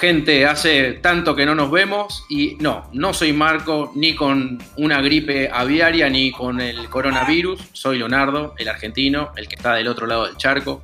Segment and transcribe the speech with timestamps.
[0.00, 5.02] Gente, hace tanto que no nos vemos y no, no soy Marco ni con una
[5.02, 10.06] gripe aviaria ni con el coronavirus, soy Leonardo, el argentino, el que está del otro
[10.06, 10.80] lado del charco.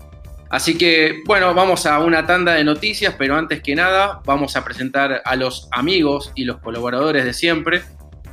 [0.51, 4.65] Así que bueno, vamos a una tanda de noticias, pero antes que nada vamos a
[4.65, 7.83] presentar a los amigos y los colaboradores de siempre.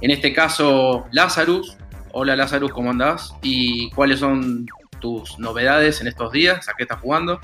[0.02, 1.78] En este caso, Lazarus.
[2.12, 3.34] Hola Lazarus, ¿cómo andás?
[3.42, 4.66] ¿Y cuáles son
[5.00, 6.68] tus novedades en estos días?
[6.68, 7.40] ¿A qué estás jugando?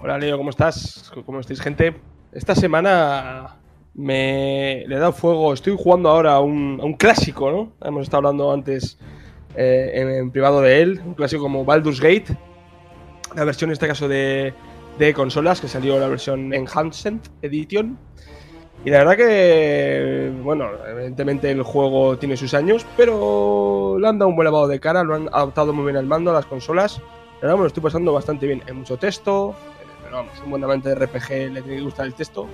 [0.00, 1.12] Hola Leo, ¿cómo estás?
[1.26, 2.11] ¿Cómo estáis, gente?
[2.32, 3.58] Esta semana
[3.92, 5.52] me le he dado fuego.
[5.52, 7.72] Estoy jugando ahora a un, clásico, ¿no?
[7.86, 8.98] Hemos estado hablando antes
[9.54, 11.02] eh, en, privado de él.
[11.04, 12.34] Un clásico como Baldur's Gate.
[13.36, 14.54] La versión en este caso de,
[15.14, 17.98] consolas, que salió la versión Enhanced Edition.
[18.82, 24.30] Y la verdad que, bueno, evidentemente el juego tiene sus años, pero le han dado
[24.30, 26.98] un buen lavado de cara, lo han adaptado muy bien al mando a las consolas.
[27.42, 28.62] La verdad me lo estoy pasando bastante bien.
[28.66, 29.54] Hay mucho texto,
[30.12, 32.46] pero vamos, un buen amante de RPG le tiene que gustar el texto.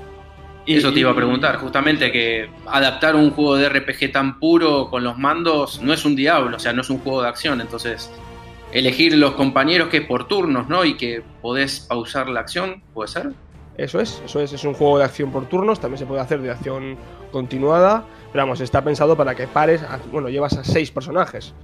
[0.64, 4.88] Y eso te iba a preguntar, justamente que adaptar un juego de RPG tan puro
[4.90, 7.60] con los mandos no es un diablo, o sea, no es un juego de acción,
[7.60, 8.10] entonces
[8.70, 10.84] elegir los compañeros que por turnos, ¿no?
[10.84, 13.30] Y que podés pausar la acción, ¿puede ser?
[13.78, 16.40] Eso es, eso es, es un juego de acción por turnos, también se puede hacer
[16.42, 16.96] de acción
[17.32, 21.54] continuada, pero vamos, está pensado para que pares, a- bueno, llevas a seis personajes.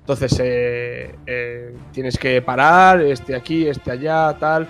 [0.00, 4.68] Entonces eh, eh, tienes que parar, este aquí, este allá, tal.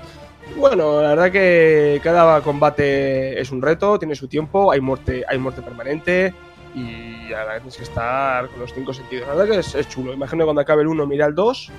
[0.56, 5.38] Bueno, la verdad que cada combate es un reto, tiene su tiempo, hay muerte, hay
[5.38, 6.32] muerte permanente
[6.74, 9.26] y la verdad tienes que estar con los cinco sentidos.
[9.26, 10.12] La verdad que es, es chulo.
[10.12, 11.70] Imagino que cuando acabe el 1 mira el 2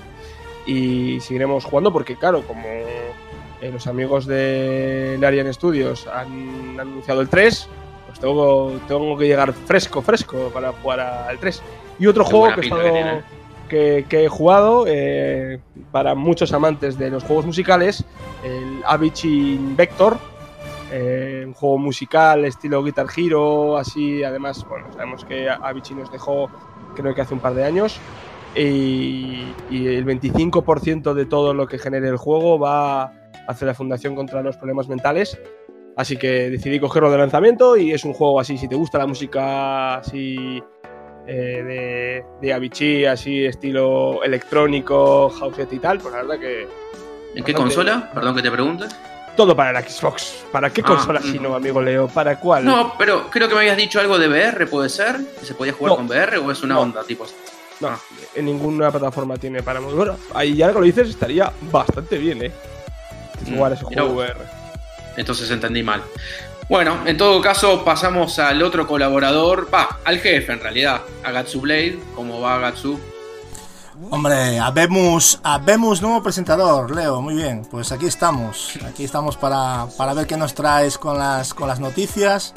[0.66, 7.28] y seguiremos jugando porque claro, como eh, los amigos de Larian Studios han anunciado el
[7.28, 7.68] 3,
[8.08, 11.62] pues tengo, tengo que llegar fresco, fresco para jugar al 3.
[11.98, 13.22] Y otro Qué juego que, he estado- tiene.
[13.68, 15.60] Que- he jugado eh,
[15.92, 18.04] para muchos amantes de los juegos musicales,
[18.44, 20.16] el Avicii Vector,
[20.92, 26.48] eh, un juego musical estilo Guitar Hero, así, además, bueno, sabemos que Avicii nos dejó
[26.94, 27.98] creo que hace un par de años.
[28.54, 33.12] Y, y el 25% de todo lo que genere el juego va
[33.46, 35.38] hacia la Fundación contra los Problemas Mentales.
[35.94, 39.06] Así que decidí cogerlo de lanzamiento y es un juego así, si te gusta la
[39.06, 40.62] música así
[41.26, 46.68] eh, de, de Avicii, así estilo electrónico, house y tal, pues la verdad que
[47.34, 48.10] ¿En qué consola?
[48.14, 48.86] Perdón que te pregunte.
[49.36, 50.44] todo para la Xbox.
[50.50, 51.32] ¿Para qué Ah, consola mm.
[51.32, 52.08] si no, amigo Leo?
[52.08, 52.64] ¿Para cuál?
[52.64, 55.16] No, pero creo que me habías dicho algo de VR, ¿puede ser?
[55.38, 55.96] ¿Que se podía jugar No.
[55.96, 56.80] con VR o es una No.
[56.80, 57.26] onda tipo?
[57.80, 57.98] No, Ah.
[58.34, 62.52] en ninguna plataforma tiene para Bueno, ahí ya que lo dices estaría bastante bien, ¿eh?
[63.54, 64.12] Jugar Mm, ese juego.
[64.14, 64.34] VR.
[65.18, 66.02] Entonces entendí mal.
[66.68, 71.60] Bueno, en todo caso pasamos al otro colaborador, va, al jefe en realidad, a Gatsu
[71.60, 71.98] Blade.
[72.16, 72.98] ¿Cómo va Gatsu?
[74.10, 77.62] Hombre, habemos, habemos nuevo presentador, Leo, muy bien.
[77.70, 81.78] Pues aquí estamos, aquí estamos para, para ver qué nos traes con las, con las
[81.78, 82.52] noticias.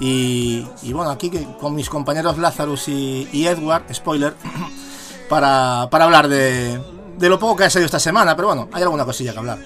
[0.00, 4.34] Y, y bueno, aquí que- con mis compañeros Lazarus y, y Edward, spoiler,
[5.28, 6.80] para, para hablar de,
[7.18, 8.36] de lo poco que ha salido esta semana.
[8.36, 9.58] Pero bueno, hay alguna cosilla que hablar.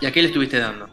[0.00, 0.86] ¿Y a qué le estuviste dando?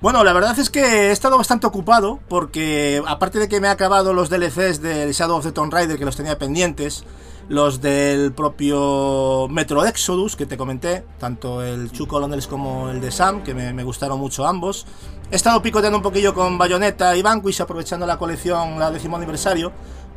[0.00, 3.70] Bueno, la verdad es que he estado bastante ocupado porque aparte de que me he
[3.70, 7.04] acabado los DLCs del Shadow of the Tomb Raider que los tenía pendientes,
[7.48, 13.10] los del propio Metro Exodus que te comenté, tanto el Two Colonels como el de
[13.10, 14.86] Sam, que me, me gustaron mucho ambos.
[15.32, 19.72] He estado picoteando un poquillo con Bayonetta y Vanquish aprovechando la colección, la décimo aniversario.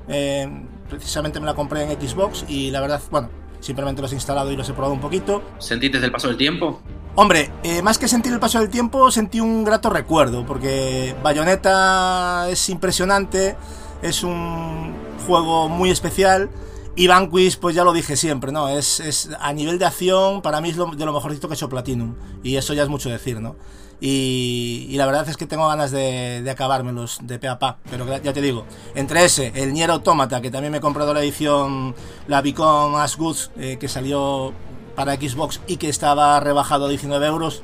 [0.08, 0.48] Eh,
[0.90, 3.30] precisamente me la compré en Xbox y la verdad, bueno,
[3.60, 5.42] simplemente los he instalado y los he probado un poquito.
[5.58, 6.82] ¿Sentiste el paso del tiempo?
[7.14, 12.48] Hombre, eh, más que sentir el paso del tiempo, sentí un grato recuerdo, porque Bayonetta
[12.50, 13.58] es impresionante,
[14.02, 14.94] es un
[15.28, 16.50] juego muy especial,
[16.96, 18.70] y Vanquish, pues ya lo dije siempre, ¿no?
[18.70, 21.68] Es, es a nivel de acción, para mí es de lo mejorcito que he hecho
[21.68, 23.58] Platinum, y eso ya es mucho decir, ¿no?
[24.04, 27.78] Y, la verdad es que tengo ganas de, de acabármelos de pe a pa.
[27.90, 28.66] Pero ya te digo,
[28.96, 31.94] entre ese, el Nier Automata, que también me he comprado la edición,
[32.28, 34.54] la Beacon As Good, eh, que salió
[34.96, 37.64] para Xbox y que estaba rebajado a 19 euros,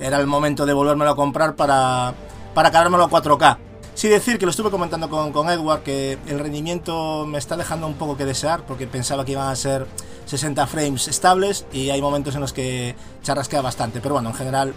[0.00, 2.14] era el momento de volvérmelo a comprar para,
[2.54, 3.58] para acabármelo a 4K.
[3.94, 7.86] Sí decir que lo estuve comentando con, con, Edward, que el rendimiento me está dejando
[7.86, 9.86] un poco que desear, porque pensaba que iban a ser
[10.26, 14.00] 60 frames estables y hay momentos en los que charrasquea bastante.
[14.00, 14.74] Pero bueno, en general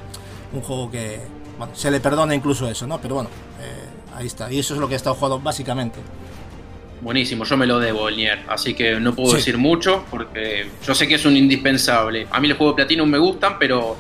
[0.54, 1.20] un juego que
[1.58, 3.00] bueno, se le perdona incluso eso, ¿no?
[3.02, 3.30] Pero bueno,
[3.60, 4.52] eh, ahí está.
[4.52, 6.00] Y eso es lo que he estado jugando básicamente.
[7.02, 10.96] Buenísimo, yo me lo debo, el Nier, así que no puedo decir mucho porque yo
[10.96, 12.28] sé que es un indispensable.
[12.32, 13.98] A mí los juegos de Platinum me gustan, pero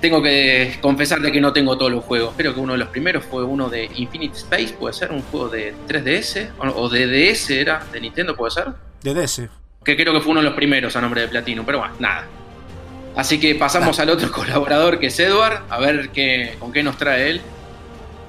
[0.00, 2.34] tengo que confesarte que no tengo todos los juegos.
[2.36, 5.48] Creo que uno de los primeros fue uno de Infinite Space, puede ser, un juego
[5.48, 8.66] de 3DS o de DS era, de Nintendo, puede ser.
[9.02, 9.48] De DS.
[9.84, 12.26] Que creo que fue uno de los primeros a nombre de Platinum, pero bueno, nada.
[13.16, 16.98] Así que pasamos al otro colaborador que es Edward, a ver qué, con qué nos
[16.98, 17.40] trae él.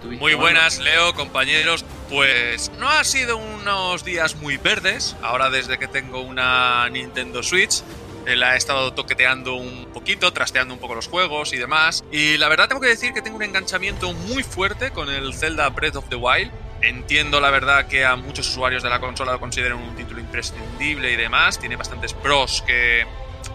[0.05, 1.83] Muy buenas, Leo, compañeros.
[2.09, 5.15] Pues no ha sido unos días muy verdes.
[5.21, 7.81] Ahora desde que tengo una Nintendo Switch,
[8.25, 12.03] eh, la he estado toqueteando un poquito, trasteando un poco los juegos y demás.
[12.11, 15.69] Y la verdad tengo que decir que tengo un enganchamiento muy fuerte con el Zelda
[15.69, 16.51] Breath of the Wild.
[16.81, 21.11] Entiendo la verdad que a muchos usuarios de la consola lo consideran un título imprescindible
[21.11, 21.59] y demás.
[21.59, 23.05] Tiene bastantes pros que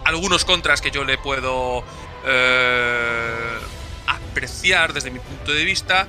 [0.05, 1.83] algunos contras que yo le puedo
[2.25, 3.57] eh,
[4.07, 6.07] apreciar desde mi punto de vista.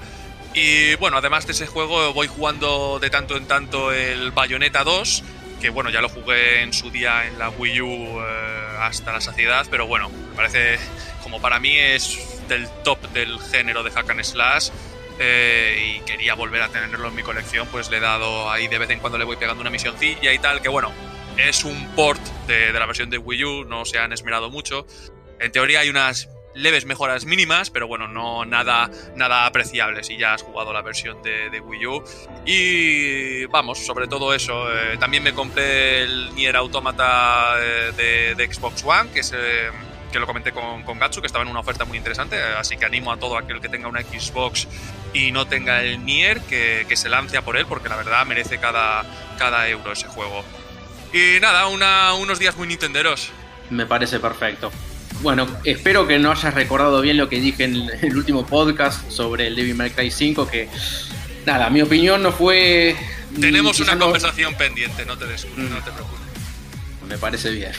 [0.54, 5.24] Y bueno, además de ese juego voy jugando de tanto en tanto el Bayonetta 2,
[5.60, 9.20] que bueno, ya lo jugué en su día en la Wii U eh, hasta la
[9.20, 10.78] saciedad, pero bueno, me parece
[11.22, 12.18] como para mí es
[12.48, 14.68] del top del género de hack and slash.
[15.18, 18.78] Eh, y quería volver a tenerlo en mi colección, pues le he dado ahí de
[18.78, 20.90] vez en cuando le voy pegando una misioncilla y tal, que bueno,
[21.36, 24.86] es un port de, la versión de Wii U, no se han esmerado mucho.
[25.38, 30.34] En teoría hay unas leves mejoras mínimas, pero bueno, no nada, nada apreciable si ya
[30.34, 32.04] has jugado la versión de, Wii U.
[32.44, 34.72] Y vamos, sobre todo eso.
[34.72, 39.34] Eh, también me compré el Nier Automata eh, de, Xbox One, que es...
[40.12, 42.84] Que lo comenté con, con Gatsu, que estaba en una oferta muy interesante, así que
[42.84, 44.68] animo a todo aquel que tenga una Xbox
[45.14, 48.58] y no tenga el Nier, que, que se lance por él, porque la verdad merece
[48.58, 49.06] cada,
[49.38, 50.44] cada euro ese juego.
[51.12, 51.66] Y nada,
[52.14, 53.30] unos días muy nintenderos.
[53.70, 54.72] Me parece perfecto.
[55.22, 59.46] Bueno, espero que no hayas recordado bien lo que dije en el último podcast sobre
[59.46, 60.68] el Devil May Cry 5, que
[61.46, 62.96] nada, mi opinión no fue...
[63.40, 66.26] Tenemos una conversación pendiente, no te, no te preocupes.
[67.08, 67.72] Me parece bien.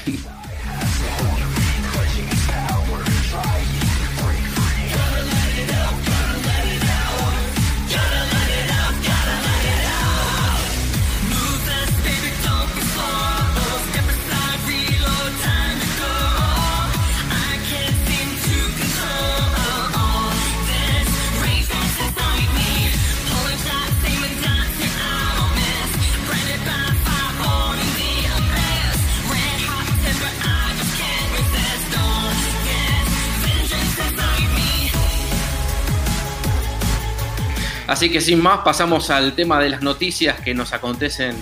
[38.03, 41.37] Así que sin más pasamos al tema de las noticias que nos acontecen,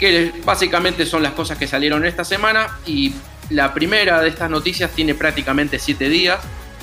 [0.00, 3.14] que básicamente son las cosas que salieron esta semana y
[3.50, 6.40] la primera de estas noticias tiene prácticamente 7 días,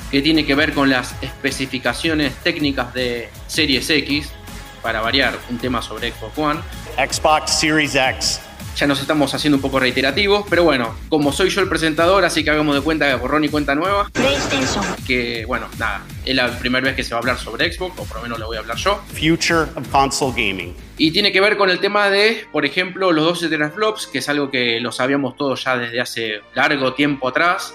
[0.09, 4.29] que tiene que ver con las especificaciones técnicas de Series X,
[4.81, 6.61] para variar un tema sobre Xbox One.
[6.95, 8.39] Xbox Series X
[8.79, 12.45] ya nos estamos haciendo un poco reiterativos, pero bueno, como soy yo el presentador, así
[12.45, 14.09] que hagamos de cuenta de borrón y cuenta nueva.
[15.05, 18.05] Que bueno, nada, es la primera vez que se va a hablar sobre Xbox, o
[18.05, 19.01] por lo menos lo voy a hablar yo.
[19.11, 20.73] Future of Console Gaming.
[20.97, 24.29] Y tiene que ver con el tema de, por ejemplo, los 12 teraflops, que es
[24.29, 27.73] algo que lo sabíamos todos ya desde hace largo tiempo atrás.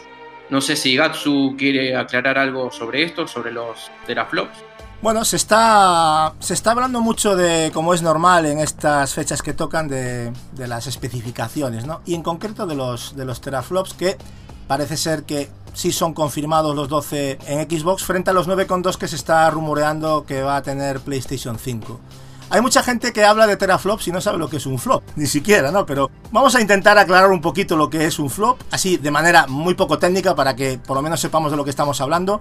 [0.49, 4.57] No sé si Gatsu quiere aclarar algo sobre esto, sobre los teraflops.
[5.03, 9.53] Bueno, se está, se está hablando mucho de, como es normal en estas fechas que
[9.53, 12.01] tocan, de, las especificaciones, ¿no?
[12.07, 14.17] Y en concreto de los, de los teraflops que
[14.67, 19.09] parece ser que sí son confirmados los 12 en Xbox frente a los 9,2 que
[19.09, 22.01] se está rumoreando que va a tener PlayStation 5.
[22.51, 25.03] Hay mucha gente que habla de teraflops y no sabe lo que es un flop,
[25.17, 25.85] ni siquiera, ¿no?
[25.87, 29.47] Pero vamos a intentar aclarar un poquito lo que es un flop, así de manera
[29.49, 32.41] muy poco técnica para que por lo menos sepamos de lo que estamos hablando.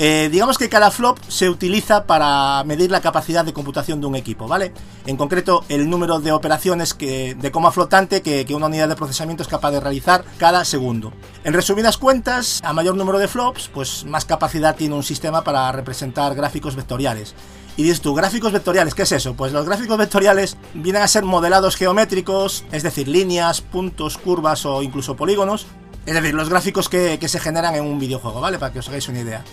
[0.00, 4.14] Eh, digamos que cada flop se utiliza para medir la capacidad de computación de un
[4.14, 4.72] equipo, ¿vale?
[5.06, 9.42] En concreto, el número de operaciones que, de coma flotante que, una unidad de procesamiento
[9.42, 11.12] es capaz de realizar cada segundo.
[11.42, 15.72] En resumidas cuentas, a mayor número de flops, pues más capacidad tiene un sistema para
[15.72, 17.34] representar gráficos vectoriales.
[17.76, 19.34] Y dices tú, gráficos vectoriales, ¿qué es eso?
[19.34, 24.80] Pues los gráficos vectoriales vienen a ser modelados geométricos, es decir, líneas, puntos, curvas o
[24.80, 25.66] incluso polígonos.
[26.06, 28.58] Es decir, los gráficos que se generan en un videojuego, ¿vale?
[28.58, 29.44] Para que os hagáis una idea.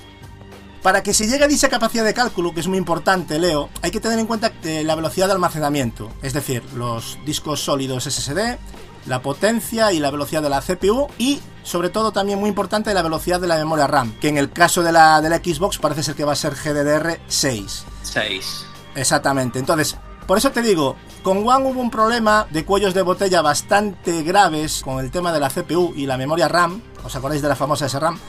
[0.85, 3.89] Para que se llegue a dicha capacidad de cálculo, que es muy importante, Leo, hay
[3.89, 8.59] que tener en cuenta eh, la velocidad de almacenamiento, es decir, los discos sólidos SSD,
[9.07, 13.01] la potencia y la velocidad de la CPU y, sobre todo, también muy importante, la
[13.01, 16.03] velocidad de la memoria RAM, que en el caso de la, de la Xbox parece
[16.03, 17.83] ser que va a ser GDDR6.
[18.03, 18.65] 6.
[18.93, 23.41] Exactamente, entonces, por eso te digo, con One hubo un problema de cuellos de botella
[23.41, 27.49] bastante graves con el tema de la CPU y la memoria RAM, ¿os acordáis de
[27.49, 28.19] la famosa SRAM?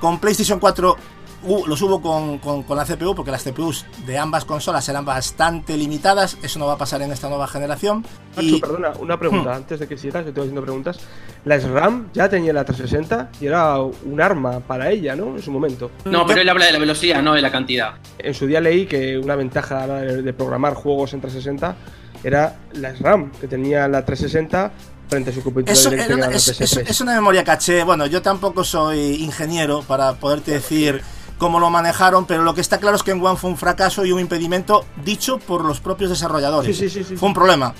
[0.00, 1.21] Con PlayStation 4 Uh,
[1.66, 5.76] los hubo con, con, con, la CPU porque las CPUs de ambas consolas eran bastante
[5.76, 6.38] limitadas.
[6.42, 8.04] Eso no va a pasar en esta nueva generación.
[8.36, 8.60] Nacho, y...
[8.60, 9.56] perdona, una pregunta hmm.
[9.56, 10.98] antes de que sigas, que estoy haciendo preguntas.
[11.44, 15.36] La SRAM ya tenía la 360 y era un arma para ella, ¿no?
[15.36, 15.90] En su momento.
[16.04, 17.94] No, pero él habla de la velocidad, no de la cantidad.
[18.18, 21.76] En su día leí que una ventaja de programar juegos en 360
[22.24, 24.72] era la SRAM, que tenía la 360
[25.08, 27.84] frente a su competidor eso, una, era es, la es, es, una memoria caché.
[27.84, 31.02] Bueno, yo tampoco soy ingeniero para poderte decir
[31.42, 34.06] cómo lo manejaron, pero lo que está claro es que en One fue un fracaso
[34.06, 36.76] y un impedimento dicho por los propios desarrolladores.
[36.76, 37.74] Sí, sí, sí, fue un problema.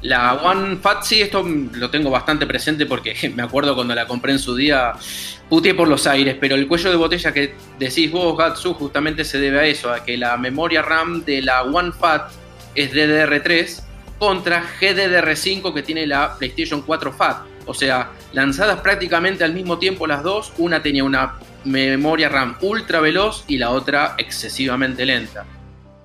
[0.00, 4.32] La One Fat sí, esto lo tengo bastante presente porque me acuerdo cuando la compré
[4.32, 4.94] en su día,
[5.50, 9.38] puteé por los aires, pero el cuello de botella que decís vos, Gatsu, justamente se
[9.38, 12.30] debe a eso, a que la memoria RAM de la One Fat
[12.74, 13.82] es DDR3
[14.18, 17.44] contra GDDR5 que tiene la PlayStation 4 Fat.
[17.66, 21.34] O sea, lanzadas prácticamente al mismo tiempo las dos, una tenía una
[21.64, 25.44] memoria RAM ultra veloz y la otra excesivamente lenta.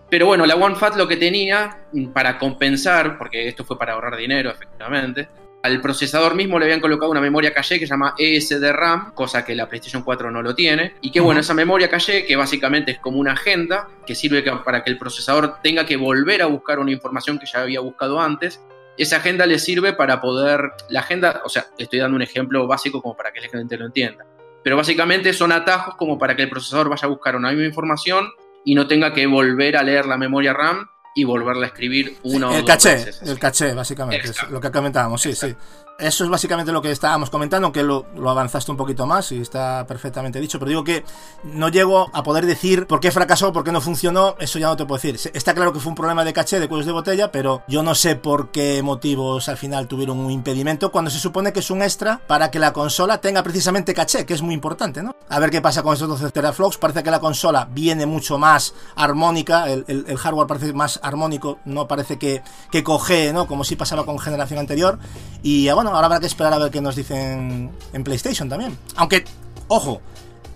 [0.10, 1.78] Pero bueno, la One Fat lo que tenía
[2.14, 5.30] para compensar, porque esto fue para ahorrar dinero, efectivamente,
[5.62, 9.44] al procesador mismo le habían colocado una memoria caché que se llama ESD RAM, cosa
[9.44, 10.94] que la PlayStation 4 no lo tiene.
[11.02, 14.84] Y que bueno, esa memoria caché, que básicamente es como una agenda, que sirve para
[14.84, 18.62] que el procesador tenga que volver a buscar una información que ya había buscado antes.
[18.98, 20.72] Esa agenda le sirve para poder.
[20.90, 23.86] La agenda, o sea, estoy dando un ejemplo básico como para que la gente lo
[23.86, 24.26] entienda.
[24.64, 28.30] Pero básicamente son atajos como para que el procesador vaya a buscar una misma información
[28.66, 32.48] y no tenga que volver a leer la memoria RAM y volverla a escribir una
[32.50, 33.22] el o dos caché, veces.
[33.24, 34.48] El caché, básicamente, Exacto.
[34.48, 35.58] es lo que comentábamos, sí, Exacto.
[35.62, 35.89] sí.
[36.00, 39.86] Eso es básicamente lo que estábamos comentando, aunque lo, avanzaste un poquito más y está
[39.86, 41.04] perfectamente dicho, pero digo que
[41.44, 44.78] no llego a poder decir por qué fracasó, por qué no funcionó, eso ya no
[44.78, 45.32] te puedo decir.
[45.34, 47.96] Está claro que fue un problema de caché, de cuellos de botella, pero yo no
[47.96, 51.82] sé por qué motivos al final tuvieron un impedimento cuando se supone que es un
[51.82, 55.18] extra para que la consola tenga precisamente caché, que es muy importante, ¿no?
[55.28, 58.74] A ver qué pasa con estos 12 teraflops, parece que la consola viene mucho más
[58.96, 62.42] armónica, el, hardware parece más armónico, no parece que,
[62.72, 63.48] que coge, ¿no?
[63.48, 64.98] Como si pasaba con generación anterior,
[65.44, 68.78] y bueno, ahora habrá que esperar a ver qué nos dicen en PlayStation también.
[68.96, 69.26] Aunque,
[69.68, 70.02] ojo,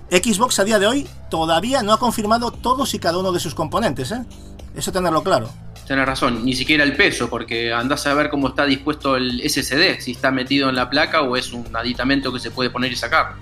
[0.10, 3.56] Xbox a día de hoy todavía no ha confirmado todos y cada uno de sus
[3.56, 4.24] componentes, ¿eh?
[4.75, 5.50] Eso tenerlo claro.
[5.86, 10.00] Tienes razón, ni siquiera el peso, porque andás a ver cómo está dispuesto el SSD,
[10.00, 12.96] si está metido en la placa o es un aditamento que se puede poner y
[12.96, 13.34] sacar.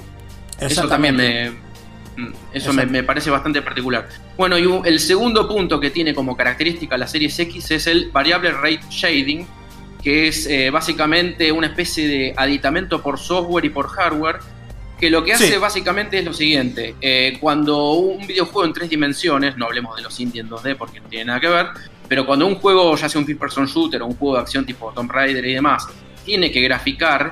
[0.60, 1.52] Eso también me,
[2.54, 4.10] eso me, me, parece bastante particular.
[4.38, 8.52] Bueno, y el segundo punto que tiene como característica la Series X es el variable
[8.52, 9.48] rate shading,
[10.04, 14.40] que es eh, básicamente una especie de aditamento por software y por hardware,
[15.00, 15.58] que lo que hace sí.
[15.58, 20.20] básicamente es lo siguiente, eh, cuando un videojuego en tres dimensiones, no hablemos de los
[20.20, 21.68] indie en 2D porque no tiene nada que ver,
[22.08, 24.66] pero cuando un juego, ya sea un first person shooter o un juego de acción
[24.66, 25.88] tipo Tomb Raider y demás,
[26.24, 27.32] tiene que graficar,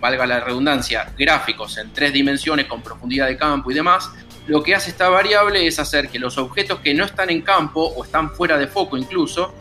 [0.00, 4.10] valga la redundancia, gráficos en tres dimensiones con profundidad de campo y demás,
[4.48, 7.82] lo que hace esta variable es hacer que los objetos que no están en campo
[7.82, 9.54] o están fuera de foco incluso,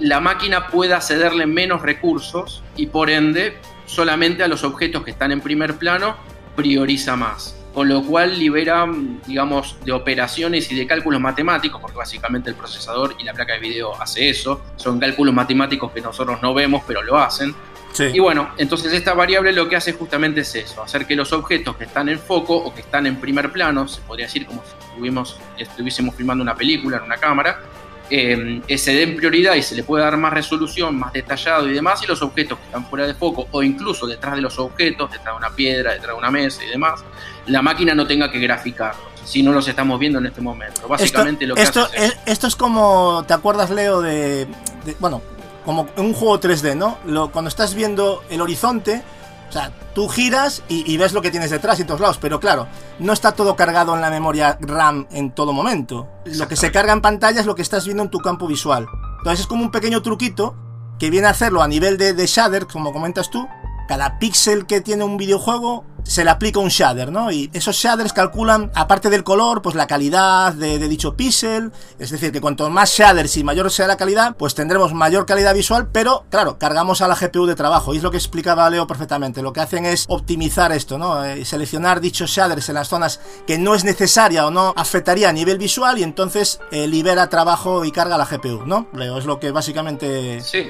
[0.00, 5.32] la máquina pueda cederle menos recursos y por ende solamente a los objetos que están
[5.32, 6.16] en primer plano
[6.56, 7.56] prioriza más.
[7.74, 8.84] Con lo cual libera,
[9.26, 13.60] digamos, de operaciones y de cálculos matemáticos, porque básicamente el procesador y la placa de
[13.60, 14.60] video hace eso.
[14.74, 17.54] Son cálculos matemáticos que nosotros no vemos, pero lo hacen.
[17.92, 18.06] Sí.
[18.12, 21.76] Y bueno, entonces esta variable lo que hace justamente es eso, hacer que los objetos
[21.76, 24.70] que están en foco o que están en primer plano, se podría decir como si
[24.86, 27.60] estuviésemos, estuviésemos filmando una película en una cámara,
[28.10, 32.02] eh, se den prioridad y se le puede dar más resolución, más detallado y demás,
[32.02, 35.34] y los objetos que están fuera de foco o incluso detrás de los objetos, detrás
[35.34, 37.04] de una piedra, detrás de una mesa y demás,
[37.46, 40.88] la máquina no tenga que graficarlos, si no los estamos viendo en este momento.
[40.88, 44.46] Básicamente esto, lo que esto hace es, esto es como, ¿te acuerdas Leo de,
[44.84, 45.22] de bueno,
[45.64, 46.98] como un juego 3D, ¿no?
[47.06, 49.02] Lo, cuando estás viendo el horizonte,
[49.50, 52.18] O sea, tú giras y, y ves lo que tienes detrás y en todos lados,
[52.18, 52.68] pero claro,
[53.00, 56.08] no está todo cargado en la memoria RAM en todo momento.
[56.24, 58.86] Lo que se carga en pantalla es lo que estás viendo en tu campo visual.
[59.18, 60.54] Entonces es como un pequeño truquito
[61.00, 63.48] que viene a hacerlo a nivel de, de shader, como comentas tú.
[63.90, 67.32] Cada píxel que tiene un videojuego se le aplica un shader, ¿no?
[67.32, 71.72] Y esos shaders calculan, aparte del color, pues la calidad de, de dicho píxel.
[71.98, 75.54] Es decir, que cuanto más shaders y mayor sea la calidad, pues tendremos mayor calidad
[75.56, 77.92] visual, pero claro, cargamos a la GPU de trabajo.
[77.92, 79.42] Y es lo que explicaba Leo perfectamente.
[79.42, 81.24] Lo que hacen es optimizar esto, ¿no?
[81.24, 85.32] Eh, seleccionar dichos shaders en las zonas que no es necesaria o no afectaría a
[85.32, 88.86] nivel visual y entonces eh, libera trabajo y carga a la GPU, ¿no?
[88.92, 90.68] Leo, es lo que básicamente Sí.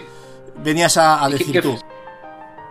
[0.64, 1.78] venías a, a ¿Qué- decir qué- tú.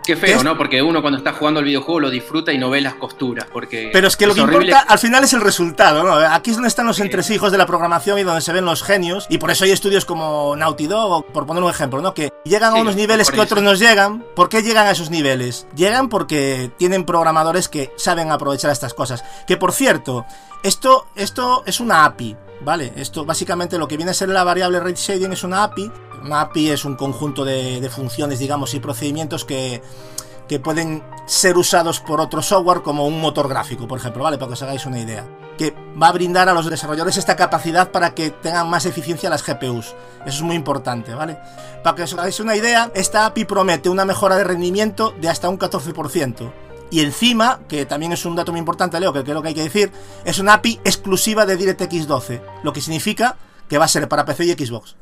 [0.04, 0.42] Qué ¿Qué feo?
[0.42, 0.56] ¿no?
[0.56, 3.46] Porque uno cuando está jugando el videojuego lo disfruta y no ve las costuras.
[3.52, 4.68] Porque Pero es que lo que horrible.
[4.68, 6.14] importa al final es el resultado, ¿no?
[6.14, 9.26] Aquí es donde están los entresijos de la programación y donde se ven los genios.
[9.28, 12.14] Y por eso hay estudios como Naughty Dog, por poner un ejemplo, ¿no?
[12.14, 14.24] Que llegan a unos niveles que otros nos llegan.
[14.34, 15.66] ¿Por qué llegan a esos niveles?
[15.76, 19.22] Llegan porque tienen programadores que saben aprovechar estas cosas.
[19.46, 20.24] Que por cierto,
[20.62, 22.92] esto, esto es una API, ¿vale?
[22.96, 25.90] Esto básicamente lo que viene a ser la variable rate shading es una API.
[26.24, 29.82] Una API es un conjunto de, funciones, digamos, y procedimientos que
[30.50, 34.36] que pueden ser usados por otro software como un motor gráfico, por ejemplo, ¿vale?
[34.36, 35.24] Para que os hagáis una idea.
[35.56, 39.46] Que va a brindar a los desarrolladores esta capacidad para que tengan más eficiencia las
[39.46, 39.94] GPUs.
[40.26, 41.38] Eso es muy importante, ¿vale?
[41.84, 45.48] Para que os hagáis una idea, esta API promete una mejora de rendimiento de hasta
[45.48, 46.50] un 14%.
[46.90, 49.62] Y encima, que también es un dato muy importante, Leo, que creo que hay que
[49.62, 49.92] decir,
[50.24, 53.36] es una API exclusiva de DirectX 12, lo que significa
[53.68, 54.96] que va a ser para PC y Xbox.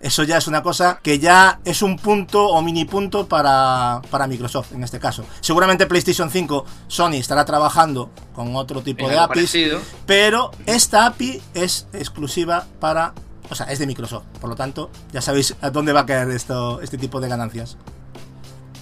[0.00, 4.26] Eso ya es una cosa que ya es un punto o mini punto para, para
[4.26, 5.24] Microsoft en este caso.
[5.40, 9.80] Seguramente PlayStation 5, Sony estará trabajando con otro tipo de APIs, parecido.
[10.06, 13.12] pero esta API es exclusiva para...
[13.50, 14.24] O sea, es de Microsoft.
[14.40, 17.76] Por lo tanto, ya sabéis a dónde va a caer esto, este tipo de ganancias.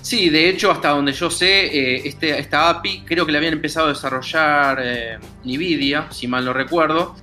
[0.09, 3.53] Sí, de hecho, hasta donde yo sé, eh, este, esta API creo que la habían
[3.53, 7.15] empezado a desarrollar eh, Nvidia, si mal no recuerdo,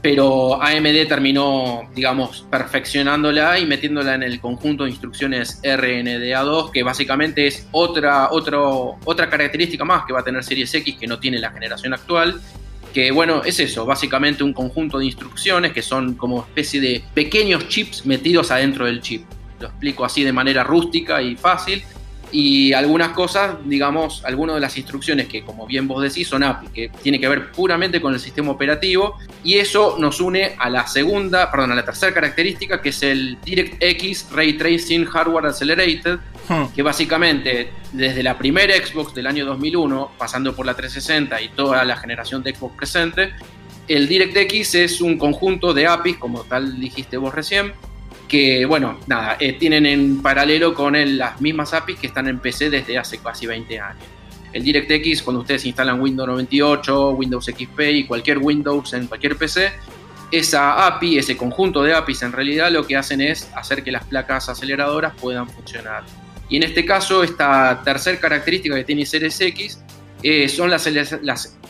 [0.00, 7.46] pero AMD terminó, digamos, perfeccionándola y metiéndola en el conjunto de instrucciones RNDA2, que básicamente
[7.46, 11.50] es otra, otra característica más que va a tener Series X que no tiene la
[11.50, 12.40] generación actual.
[12.94, 17.68] Que bueno, es eso, básicamente un conjunto de instrucciones que son como especie de pequeños
[17.68, 19.26] chips metidos adentro del chip.
[19.60, 21.84] Lo explico así de manera rústica y fácil
[22.32, 26.68] y algunas cosas, digamos, algunas de las instrucciones que, como bien vos decís, son API,
[26.68, 30.86] que tiene que ver puramente con el sistema operativo, y eso nos une a la
[30.86, 36.18] segunda, perdón, a la tercera característica, que es el DirectX Ray Tracing Hardware Accelerated,
[36.50, 36.66] Hmm.
[36.74, 41.84] que básicamente desde la primera Xbox del año 2001, pasando por la 360 y toda
[41.84, 43.32] la generación de Xbox presente,
[43.86, 47.72] el DirectX es un conjunto de APIs, como tal dijiste vos recién,
[48.30, 52.38] que, bueno, nada, eh, tienen en paralelo con el- las mismas APIs que están en
[52.38, 54.04] PC desde hace casi 20 años.
[54.52, 59.72] El DirectX, cuando ustedes instalan Windows 98, Windows XP y cualquier Windows en cualquier PC,
[60.30, 64.04] esa API, ese conjunto de APIs en realidad lo que hacen es hacer que las
[64.04, 66.04] placas aceleradoras puedan funcionar.
[66.48, 69.80] Y en este caso, esta tercera característica que tiene Series X
[70.22, 70.88] eh, son las,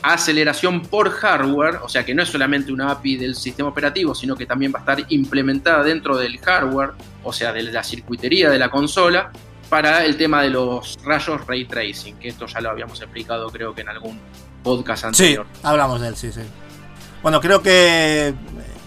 [0.03, 4.37] aceleración por hardware, o sea que no es solamente una API del sistema operativo, sino
[4.37, 8.59] que también va a estar implementada dentro del hardware, o sea, de la circuitería de
[8.59, 9.31] la consola,
[9.69, 13.73] para el tema de los rayos ray tracing, que esto ya lo habíamos explicado creo
[13.75, 14.19] que en algún
[14.65, 15.47] podcast Sí, anterior.
[15.63, 16.41] hablamos de él, sí, sí.
[17.23, 18.35] Bueno, creo que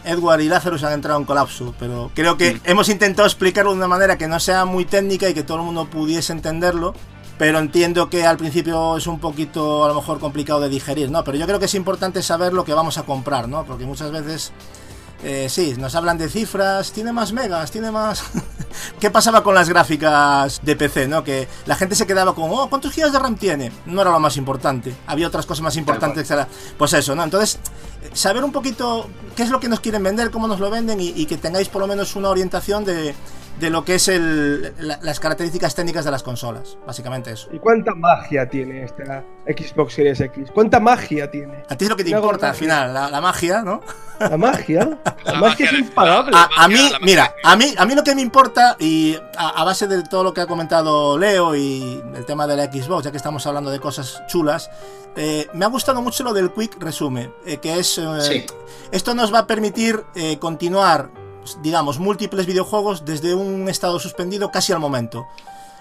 [0.03, 2.59] Edward y Lázaro se han entrado en colapso, pero creo que Mm.
[2.65, 5.63] hemos intentado explicarlo de una manera que no sea muy técnica y que todo el
[5.63, 6.93] mundo pudiese entenderlo.
[7.43, 11.25] Pero entiendo que al principio es un poquito a lo mejor complicado de digerir, ¿no?
[11.25, 13.65] Pero yo creo que es importante saber lo que vamos a comprar, ¿no?
[13.65, 14.53] Porque muchas veces
[15.25, 18.23] eh, sí, nos hablan de cifras, tiene más megas, tiene más...
[19.01, 21.25] ¿Qué pasaba con las gráficas de PC, no?
[21.25, 23.73] Que la gente se quedaba con, oh, ¿cuántos gigas de RAM tiene?
[23.87, 24.95] No era lo más importante.
[25.05, 26.47] Había otras cosas más importantes que era...
[26.77, 27.25] Pues eso, ¿no?
[27.25, 27.59] Entonces,
[28.13, 31.09] saber un poquito qué es lo que nos quieren vender, cómo nos lo venden y,
[31.09, 33.13] y que tengáis por lo menos una orientación de,
[33.59, 36.77] de lo que es el, la- las características técnicas de las consolas.
[36.85, 37.49] Básicamente eso.
[37.51, 40.49] ¿Y cuánta magia tiene esta Xbox Series X?
[40.53, 41.63] ¿Cuánta magia tiene?
[41.69, 43.81] A ti es lo que te importa al final, la, la magia, ¿no?
[44.19, 44.99] La magia.
[45.25, 46.31] La, La magia es impagable.
[46.37, 49.63] A, a mí, mira, a mí, a mí lo que me importa, y a, a
[49.65, 53.11] base de todo lo que ha comentado Leo y el tema de la Xbox, ya
[53.11, 54.69] que estamos hablando de cosas chulas,
[55.15, 57.97] eh, me ha gustado mucho lo del Quick Resume, eh, que es...
[57.97, 58.45] eh, Sí.
[58.91, 61.09] Esto nos va a permitir eh, continuar,
[61.61, 65.27] digamos, múltiples videojuegos desde un estado suspendido casi al momento.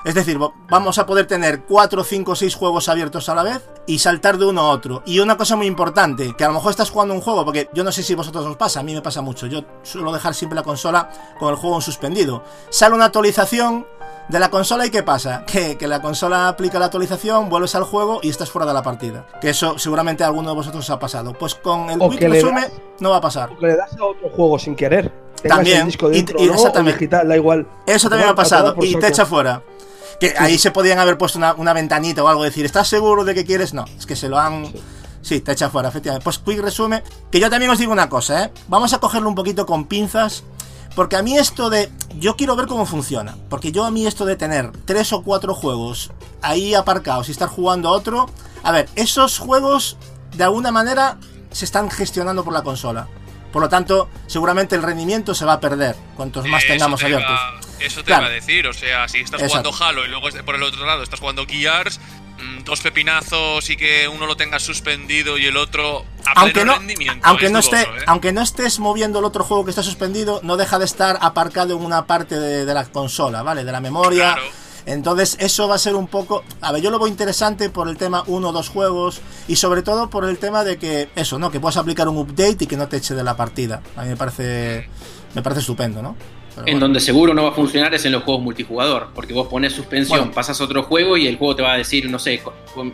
[0.04, 4.00] Es decir, vamos a poder tener 4, 5, 6 juegos abiertos a la vez y
[4.00, 5.02] saltar de uno a otro.
[5.06, 7.84] Y una cosa muy importante, que a lo mejor estás jugando un juego, porque yo
[7.84, 9.46] no sé si vosotros os pasa, a mí me pasa mucho.
[9.46, 12.42] Yo suelo dejar siempre la consola con el juego en suspendido.
[12.70, 13.86] Sale una actualización,
[14.28, 15.44] De la consola, ¿y qué pasa?
[15.52, 18.82] Que, que, la consola aplica la actualización, vuelves al juego y estás fuera de la
[18.82, 19.26] partida.
[19.40, 21.32] Que eso seguramente a alguno de vosotros os ha pasado.
[21.32, 22.70] Pues con el Quick Resume
[23.00, 23.52] no va a pasar.
[23.52, 25.21] O que le das a otro juego sin querer.
[25.48, 25.80] También.
[25.80, 26.54] El disco dentro, y, y ¿no?
[26.54, 26.96] exactamente.
[26.96, 27.66] O digital, da igual.
[27.86, 28.76] Eso también me ha pasado.
[28.80, 29.62] Y te echa fuera.
[30.20, 30.34] Que sí.
[30.38, 33.44] ahí se podían haber puesto una, una, ventanita o algo, decir, ¿estás seguro de que
[33.44, 33.74] quieres?
[33.74, 34.66] No, es que se lo han.
[34.66, 34.82] Sí.
[35.22, 36.24] Sí, te echa fuera, efectivamente.
[36.24, 37.02] Pues quick resume.
[37.30, 38.52] Que yo también os digo una cosa, ¿eh?
[38.68, 40.42] Vamos a cogerlo un poquito con pinzas.
[40.94, 41.90] Porque a mí esto de.
[42.18, 43.36] Yo quiero ver cómo funciona.
[43.48, 46.10] Porque yo a mí esto de tener tres o cuatro juegos
[46.42, 48.28] ahí aparcados y estar jugando a otro.
[48.62, 49.96] A ver, esos juegos
[50.36, 51.18] de alguna manera
[51.50, 53.08] se están gestionando por la consola.
[53.52, 57.06] Por lo tanto, seguramente el rendimiento se va a perder cuantos más eso tengamos te
[57.06, 57.40] abiertos.
[57.80, 58.22] Eso te claro.
[58.22, 59.72] iba a decir, o sea, si estás Exacto.
[59.72, 62.00] jugando Halo y luego por el otro lado estás jugando Gears,
[62.64, 67.26] dos pepinazos y que uno lo tenga suspendido y el otro a aunque no, rendimiento.
[67.26, 67.88] Aunque, es no esté, ¿eh?
[68.06, 71.76] aunque no estés moviendo el otro juego que está suspendido, no deja de estar aparcado
[71.76, 73.64] en una parte de, de la consola, ¿vale?
[73.64, 74.34] De la memoria.
[74.34, 74.50] Claro.
[74.86, 76.42] Entonces eso va a ser un poco...
[76.60, 79.82] A ver, yo lo veo interesante por el tema uno o dos juegos y sobre
[79.82, 81.50] todo por el tema de que eso, ¿no?
[81.50, 83.82] Que puedas aplicar un update y que no te eche de la partida.
[83.96, 84.88] A mí me parece,
[85.34, 86.16] me parece estupendo, ¿no?
[86.54, 86.86] Pero en bueno.
[86.86, 90.18] donde seguro no va a funcionar es en los juegos multijugador, porque vos pones suspensión,
[90.18, 90.34] bueno.
[90.34, 92.42] pasas a otro juego y el juego te va a decir, no sé,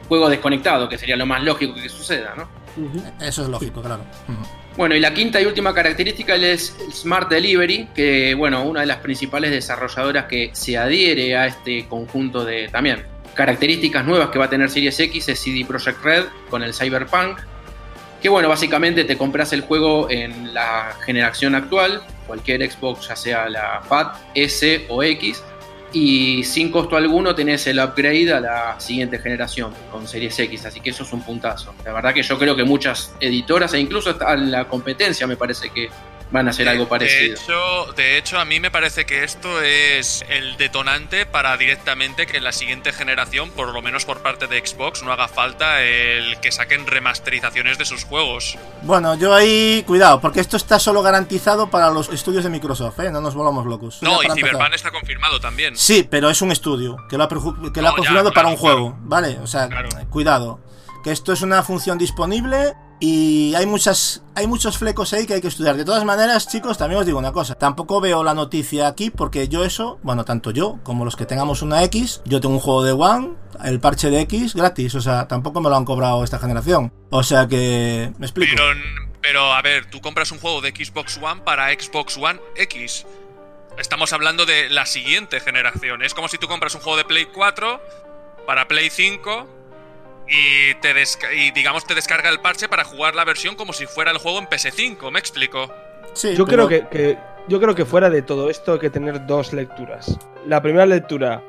[0.09, 2.48] juego desconectado, que sería lo más lógico que suceda, ¿no?
[2.79, 3.12] Uh -huh.
[3.21, 4.03] Eso es lógico, claro.
[4.29, 4.77] Uh -huh.
[4.77, 8.99] Bueno, y la quinta y última característica es Smart Delivery, que bueno, una de las
[8.99, 14.51] principales desarrolladoras que se adhiere a este conjunto de también características nuevas que va a
[14.51, 17.38] tener Series X es CD Projekt Red con el Cyberpunk,
[18.23, 23.49] que bueno, básicamente te compras el juego en la generación actual, cualquier Xbox, ya sea
[23.49, 25.43] la FAT, S o X,
[25.92, 30.81] y sin costo alguno tenés el upgrade a la siguiente generación con Series X, así
[30.81, 31.74] que eso es un puntazo.
[31.85, 35.70] La verdad que yo creo que muchas editoras e incluso hasta la competencia me parece
[35.70, 35.88] que
[36.31, 37.35] van a hacer de, algo parecido.
[37.37, 42.27] De hecho, de hecho, a mí me parece que esto es el detonante para directamente
[42.27, 45.83] que en la siguiente generación, por lo menos por parte de Xbox, no haga falta
[45.83, 48.59] el que saquen remasterizaciones de sus juegos.
[48.83, 53.11] Bueno, yo ahí, cuidado, porque esto está solo garantizado para los estudios de Microsoft, ¿eh?
[53.11, 54.03] No nos volvamos locos.
[54.03, 55.77] No, y Cyberpunk está confirmado también.
[55.77, 58.49] Sí, pero es un estudio que lo ha, que lo ha confirmado ya, claro, para
[58.49, 58.77] un claro.
[58.77, 59.38] juego, ¿vale?
[59.43, 59.88] O sea, Claro.
[60.11, 60.61] cuidado.
[61.05, 65.41] Que esto es una función disponible y hay muchas hay muchos flecos ahí que hay
[65.41, 65.77] que estudiar.
[65.77, 67.55] De todas maneras, chicos, también os digo una cosa.
[67.55, 71.63] Tampoco veo la noticia aquí porque yo eso, bueno, tanto yo como los que tengamos
[71.63, 73.35] una X, yo tengo un juego de One,
[73.65, 76.93] el parche de X gratis, o sea, tampoco me lo han cobrado esta generación.
[77.11, 78.53] O sea que me explico.
[78.57, 78.81] Pero,
[79.21, 83.07] pero, a ver, tú compras un juego de Xbox One para Xbox One X.
[83.79, 86.03] Estamos hablando de la siguiente generación.
[86.03, 87.81] Es como si tú compras un juego de Play 4
[88.47, 89.58] para Play 5
[90.29, 90.93] y, te
[91.37, 94.38] y digamos te descarga el parche para jugar la versión como si fuera el juego
[94.38, 95.73] en PS5, ¿me explico?
[96.12, 98.91] Sí, Yo pero- creo que, que- yo creo que fuera de todo esto hay que
[98.91, 100.19] tener dos lecturas.
[100.47, 101.43] La primera lectura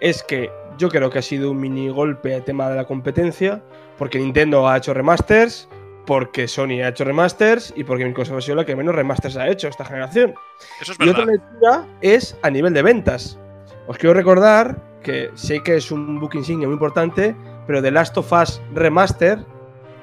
[0.00, 3.62] es que yo creo que ha sido un mini golpe al tema de la competencia,
[3.96, 5.68] porque Nintendo ha hecho remasters,
[6.06, 9.48] porque Sony ha hecho remasters y porque Microsoft ha sido la que menos remasters ha
[9.48, 10.34] hecho esta generación.
[10.80, 13.38] Eso es Y otra lectura es a nivel de ventas.
[13.86, 17.34] Os quiero recordar que sé que es un book insignia muy importante,
[17.68, 19.44] pero The Last of Us Remaster,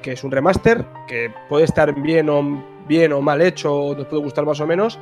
[0.00, 4.06] que es un remaster, que puede estar bien o, bien o mal hecho, o nos
[4.06, 5.00] puede gustar más o menos,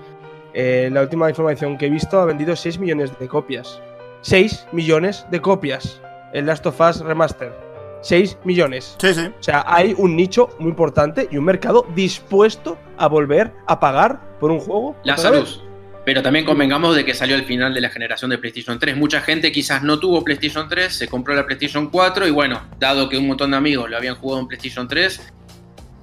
[0.54, 3.82] eh, la última información que he visto ha vendido 6 millones de copias.
[4.22, 6.00] 6 millones de copias.
[6.32, 7.52] El Last of Us Remaster.
[8.00, 8.96] 6 millones.
[8.98, 9.26] Sí, sí.
[9.26, 14.38] O sea, hay un nicho muy importante y un mercado dispuesto a volver a pagar
[14.40, 14.96] por un juego.
[15.06, 15.60] otra vez.
[16.04, 18.96] Pero también convengamos de que salió al final de la generación de PlayStation 3.
[18.96, 23.08] Mucha gente quizás no tuvo PlayStation 3, se compró la PlayStation 4 y bueno, dado
[23.08, 25.20] que un montón de amigos lo habían jugado en PlayStation 3,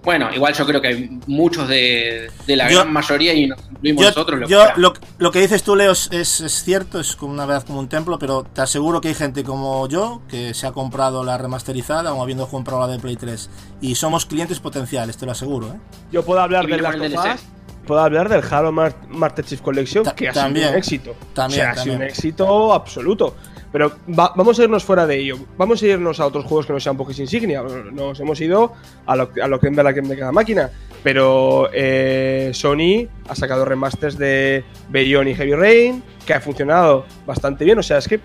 [0.03, 3.59] bueno, igual yo creo que hay muchos de, de la Yo- gran mayoría y nos
[3.69, 4.81] incluimos Yo, nosotros lo yo- compramos.
[4.81, 7.87] lo, lo que dices tú, Leo, es, es- cierto, es como una verdad como un
[7.87, 12.15] templo, pero te aseguro que hay gente como yo que se ha comprado la remasterizada
[12.15, 13.47] o habiendo comprado la de Play 3.
[13.81, 15.77] Y somos clientes potenciales, te lo aseguro, ¿eh?
[16.11, 17.37] Yo puedo hablar Y del viene
[17.85, 21.15] Puedo hablar del Halo Mar- Master Chief Collection, Ta- que ha también, sido un éxito.
[21.33, 23.35] también, o sea, ha sido un éxito absoluto.
[23.71, 25.37] Pero va- vamos a irnos fuera de ello.
[25.57, 27.63] Vamos a irnos a otros juegos que no sean Pokémon insignia.
[27.63, 28.73] Nos hemos ido
[29.05, 30.69] a lo, a lo que de la que de cada máquina.
[31.03, 37.63] Pero eh, Sony ha sacado remasters de Bayon y Heavy Rain, que ha funcionado bastante
[37.63, 37.79] bien.
[37.79, 38.19] O sea, es que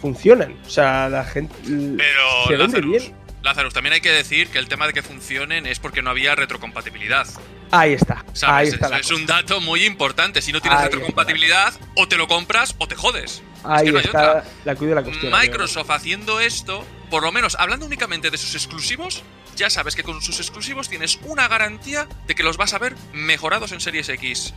[0.00, 0.56] funcionan.
[0.66, 3.14] O sea, la gente Pero, se Lazarus, bien.
[3.42, 6.34] Lazarus, también hay que decir que el tema de que funcionen es porque no había
[6.34, 7.26] retrocompatibilidad.
[7.70, 8.24] Ahí está.
[8.32, 8.54] ¿Sabes?
[8.54, 9.14] Ahí está es, la es cosa.
[9.14, 10.42] un dato muy importante.
[10.42, 13.42] Si no tienes retrocompatibilidad, o te lo compras o te jodes.
[13.64, 15.32] Ahí que no hay está la cuestión.
[15.32, 19.22] Microsoft haciendo esto, por lo menos hablando únicamente de sus exclusivos,
[19.56, 22.96] ya sabes que con sus exclusivos tienes una garantía de que los vas a ver
[23.12, 24.54] mejorados en Series X.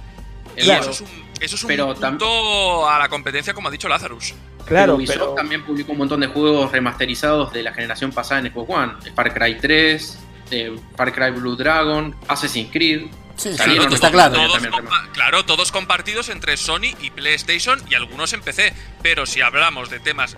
[0.56, 1.08] Y eso es un,
[1.40, 4.34] eso es un Pero punto a la competencia, como ha dicho Lazarus.
[4.66, 5.34] Claro, Ubisoft pero.
[5.34, 8.94] también publicó un montón de juegos remasterizados de la generación pasada en Xbox One.
[9.16, 10.20] Far Cry 3,
[10.54, 13.08] eh, Far Cry Blue Dragon, Assassin's Creed.
[13.36, 14.12] Sí, sí, Salieron está.
[14.12, 14.62] Todos
[15.12, 18.74] claro, todos compartidos entre Sony y PlayStation y algunos en PC.
[19.02, 20.38] Pero si hablamos de temas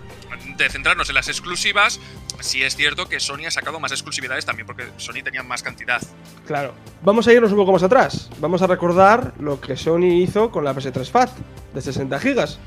[0.56, 2.00] de centrarnos en las exclusivas,
[2.40, 6.00] sí es cierto que Sony ha sacado más exclusividades también porque Sony tenía más cantidad.
[6.46, 6.74] Claro.
[7.02, 8.30] Vamos a irnos un poco más atrás.
[8.40, 11.30] Vamos a recordar lo que Sony hizo con la PS3 FAT
[11.74, 12.58] de 60 gigas.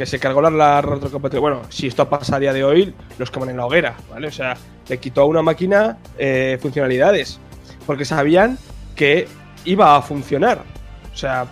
[0.00, 1.40] Que se cargó la- la retrocompatibilidad.
[1.56, 4.28] Bueno, si esto pasa a día de hoy, los queman en la hoguera, ¿vale?
[4.28, 4.56] O sea,
[4.88, 7.38] le quitó a una máquina eh, funcionalidades.
[7.86, 8.56] Porque sabían
[8.96, 9.28] que
[9.66, 10.62] iba a funcionar.
[11.12, 11.44] O sea,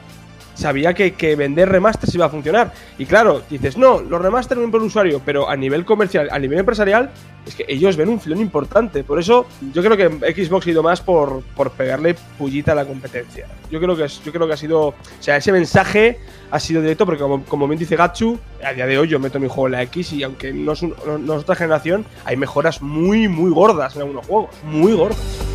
[0.59, 2.73] sabía que, vender remasters iba a funcionar.
[2.99, 6.59] Y claro, dices, no, los remasters no por usuario, pero a nivel comercial, a nivel
[6.59, 7.11] empresarial,
[7.47, 9.05] es que ellos ven un filón importante.
[9.05, 12.85] Por eso, yo creo que Xbox ha ido más por, por pegarle pullita a la
[12.85, 13.47] competencia.
[13.71, 14.88] Yo creo que yo creo que ha sido.
[14.88, 16.18] O sea, ese mensaje
[16.51, 19.47] ha sido directo, porque como, bien dice Gatsu, a día de hoy yo meto mi
[19.49, 22.83] juego en la X y aunque no es, un- no es otra generación, hay mejoras
[22.83, 24.51] muy, muy gordas en algunos juegos.
[24.64, 25.48] Muy gordas.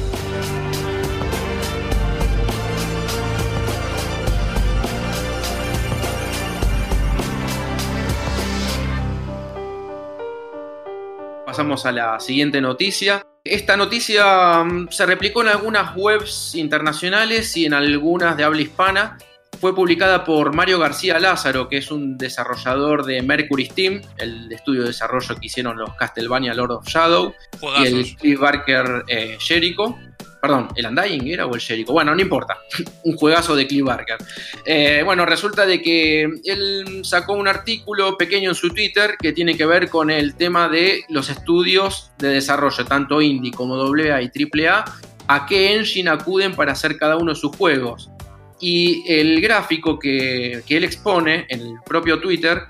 [11.64, 13.26] Pasamos a la siguiente noticia.
[13.42, 19.18] Esta noticia mm, se replicó en algunas webs internacionales y en algunas de habla hispana.
[19.64, 24.82] Fue publicada por Mario García Lázaro, que es un desarrollador de Mercury Steam, el estudio
[24.82, 27.34] de desarrollo que hicieron los Castlevania Lord of Shadow,
[27.80, 29.98] y el Cliff Barker eh, Jericho.
[30.42, 31.94] Perdón, ¿el Undying era o el Jericho?
[31.94, 32.58] Bueno, no importa.
[33.06, 34.18] un juegazo de Cliff Barker.
[34.66, 39.56] Eh, bueno, resulta de que él sacó un artículo pequeño en su Twitter que tiene
[39.56, 44.30] que ver con el tema de los estudios de desarrollo, tanto indie como AA y
[44.30, 44.84] AAA,
[45.30, 48.10] a qué engine acuden para hacer cada uno de sus juegos.
[48.60, 52.64] Y el gráfico que, él expone en el propio Twitter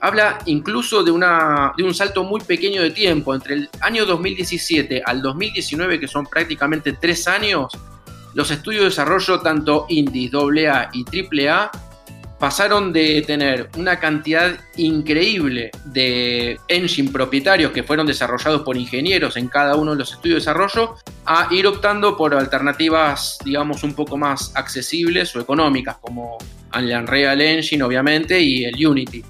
[0.00, 5.02] habla incluso de, una, de un salto muy pequeño de tiempo, entre el año 2017
[5.04, 7.72] al 2019, que son prácticamente tres años,
[8.34, 11.70] los estudios de desarrollo, tanto indie, AA y AAA,
[12.40, 19.46] pasaron de tener una cantidad increíble de engine propietarios que fueron desarrollados por ingenieros en
[19.46, 24.16] cada uno de los estudios de desarrollo a ir optando por alternativas, digamos, un poco
[24.16, 26.38] más accesibles o económicas, como
[26.74, 29.22] el Unreal Engine, obviamente, y el Unity.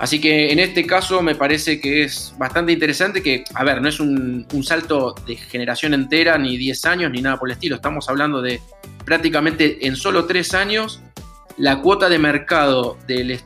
[0.00, 3.88] Así que en este caso me parece que es bastante interesante que, a ver, no
[3.88, 7.76] es un, un salto de generación entera, ni 10 años, ni nada por el estilo.
[7.76, 8.60] Estamos hablando de
[9.04, 11.00] prácticamente en solo 3 años
[11.60, 13.38] la cuota de mercado del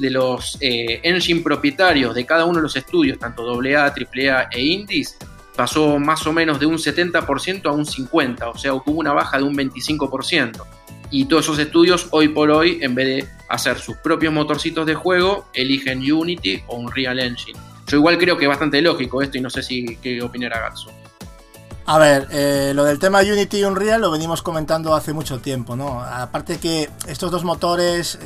[0.00, 4.62] de los eh, engine propietarios de cada uno de los estudios, tanto AA, AAA e
[4.62, 5.16] Indies,
[5.56, 9.38] pasó más o menos de un 70% a un 50%, o sea, hubo una baja
[9.38, 10.62] de un 25%.
[11.10, 14.94] Y todos esos estudios, hoy por hoy, en vez de hacer sus propios motorcitos de
[14.94, 17.58] juego, eligen Unity o Unreal Engine.
[17.86, 20.90] Yo igual creo que es bastante lógico esto y no sé si qué opinará Gatsu.
[21.86, 25.76] A ver, eh, lo del tema Unity y Unreal lo venimos comentando hace mucho tiempo,
[25.76, 26.00] ¿no?
[26.00, 28.18] Aparte que estos dos motores, eh,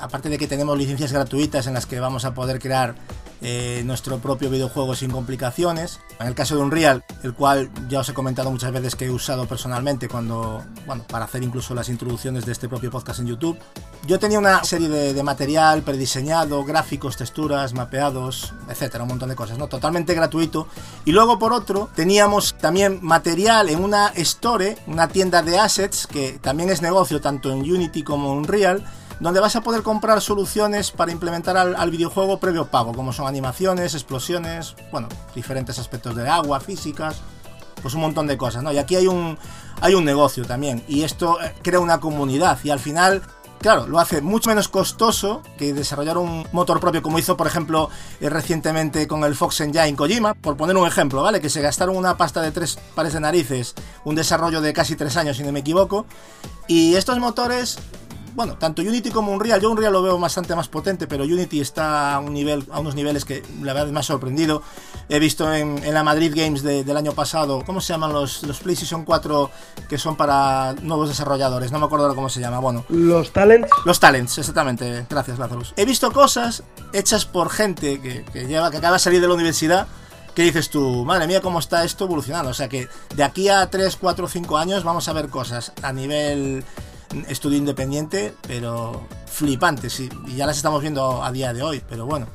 [0.00, 2.96] aparte de que tenemos licencias gratuitas en las que vamos a poder crear
[3.42, 6.00] eh, nuestro propio videojuego sin complicaciones.
[6.18, 9.10] En el caso de Unreal, el cual ya os he comentado muchas veces que he
[9.10, 13.58] usado personalmente cuando, bueno, para hacer incluso las introducciones de este propio podcast en YouTube.
[14.06, 19.58] Yo tenía una serie de, material prediseñado, gráficos, texturas, mapeados, etcétera, un montón de cosas,
[19.58, 19.66] ¿no?
[19.66, 20.68] Totalmente gratuito.
[21.04, 26.38] Y luego, por otro, teníamos también material en una store, una tienda de assets, que
[26.40, 28.84] también es negocio tanto en Unity como en Unreal,
[29.20, 33.94] donde vas a poder comprar soluciones para implementar al, videojuego previo pago, como son animaciones,
[33.94, 37.16] explosiones, bueno, diferentes aspectos de agua, físicas,
[37.80, 38.72] pues un montón de cosas, ¿no?
[38.72, 39.38] Y aquí hay un,
[39.80, 43.22] hay un negocio también, y esto eh, crea una comunidad, y al final
[43.60, 47.90] Claro, lo hace mucho menos costoso que desarrollar un motor propio, como hizo, por ejemplo,
[48.20, 51.40] eh, recientemente con el Fox Engine Kojima, por poner un ejemplo, ¿vale?
[51.40, 53.74] Que se gastaron una pasta de tres pares de narices,
[54.04, 56.06] un desarrollo de casi tres años, si no me equivoco.
[56.68, 57.78] Y estos motores,
[58.36, 62.14] bueno, tanto Unity como Unreal, yo Unreal lo veo bastante más potente, pero Unity está
[62.14, 64.62] a, un nivel, a unos niveles que la verdad me ha sorprendido.
[65.08, 68.42] He visto en, en la Madrid Games de- del año pasado, ¿cómo se llaman los,
[68.44, 69.50] los PlayStation 4
[69.88, 71.72] que son para nuevos desarrolladores?
[71.72, 72.58] No me acuerdo cómo se llama.
[72.60, 73.70] Bueno, Los talents.
[73.84, 75.06] los talents, exactamente.
[75.08, 75.72] Gracias, Lazarus.
[75.76, 79.34] He visto cosas hechas por gente que, que lleva, que acaba de salir de la
[79.34, 79.86] universidad.
[80.34, 82.50] Que dices tú, madre mía, cómo está esto evolucionando.
[82.50, 85.94] O sea que de aquí a 3, 4, 5 años vamos a ver cosas a
[85.94, 86.62] nivel
[87.28, 90.00] estudio independiente, pero flipantes.
[90.00, 91.82] Y, y ya las estamos viendo a día de hoy.
[91.88, 92.26] Pero bueno.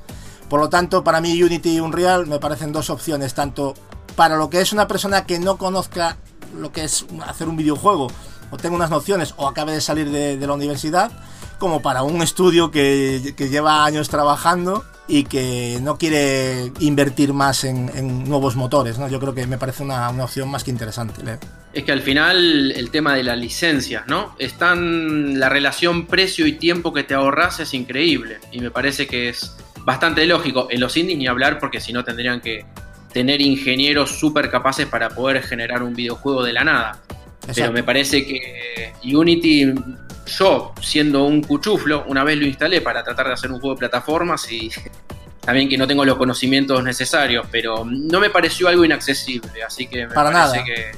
[0.50, 3.74] Por lo tanto, para mí Unity y Unreal me parecen dos opciones, tanto
[4.18, 6.18] para lo que es una persona que no conozca
[6.58, 8.08] lo que es hacer un videojuego
[8.52, 11.12] o tenga unas nociones o acabe de salir de, de la universidad,
[11.58, 17.66] como para un estudio que, que lleva años trabajando y que no quiere invertir más
[17.66, 19.10] en, en nuevos motores, ¿no?
[19.10, 21.38] Yo creo que me parece una, una opción más que interesante, Leo.
[21.74, 24.34] Es que al final el tema de las licencias, ¿no?
[24.40, 29.28] Están la relación precio y tiempo que te ahorras es increíble y me parece que
[29.28, 30.68] es bastante lógico.
[30.72, 32.66] En los indies ni hablar porque si no tendrían que
[33.12, 37.02] tener ingenieros súper capaces para poder generar un videojuego de la nada.
[37.54, 39.74] Pero me parece que Unity,
[40.26, 43.80] yo siendo un cuchuflo, una vez lo instalé para tratar de hacer un juego de
[43.80, 44.70] plataformas y
[45.42, 50.08] también que no tengo los conocimientos necesarios, pero no me pareció algo inaccesible, así que
[50.08, 50.66] me Para parece nada.
[50.66, 50.92] que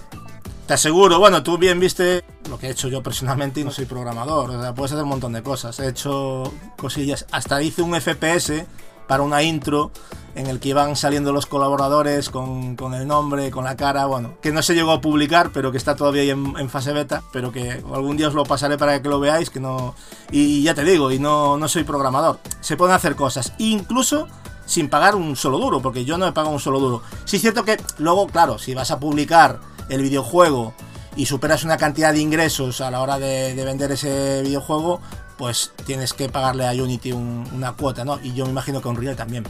[0.67, 3.85] Te aseguro, bueno, tú bien viste lo que he hecho yo personalmente y no soy
[3.85, 5.79] programador, o sea, puedes hacer un montón de cosas.
[5.79, 8.65] He hecho cosillas, hasta hice un FPS
[9.13, 9.91] para una intro
[10.33, 14.39] en el que iban saliendo los colaboradores con, con el nombre, con la cara, bueno,
[14.41, 17.83] que no se llegó a publicar, pero que está todavía en, fase beta, pero que
[17.93, 19.93] algún día os lo pasaré para que lo veáis, que no...
[20.31, 22.39] Y ya te digo, y no, no soy programador.
[22.59, 24.27] Se pueden hacer cosas, incluso
[24.65, 27.03] sin pagar un solo duro, porque yo no he pagado un solo duro.
[27.25, 30.73] Sí es cierto que luego, claro, si vas a publicar el videojuego
[31.15, 35.01] y superas una cantidad de ingresos a la hora de vender ese videojuego,
[35.43, 38.17] pues tienes que pagarle a Unity un- una cuota, ¿no?
[38.23, 39.43] Y yo me imagino que a Unreal también.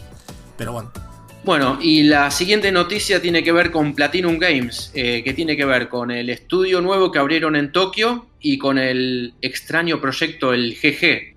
[0.58, 0.92] Pero bueno,
[1.44, 5.66] Bueno, y la siguiente noticia tiene que ver con Platinum Games, eh, que tiene que
[5.66, 10.74] ver con el estudio nuevo que abrieron en Tokio y con el extraño proyecto, el
[10.82, 11.36] GG.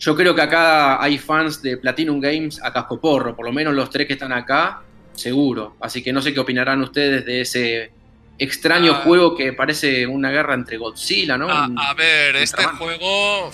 [0.00, 3.90] Yo creo que acá hay fans de Platinum Games a cascoporro, por lo menos los
[3.90, 4.80] tres que están acá,
[5.12, 5.76] seguro.
[5.80, 7.92] Así que no sé qué opinarán ustedes de ese
[8.38, 9.02] extraño Ah.
[9.04, 11.48] juego que parece una guerra entre Godzilla, ¿no?
[11.48, 13.50] A, Un- a ver, este juego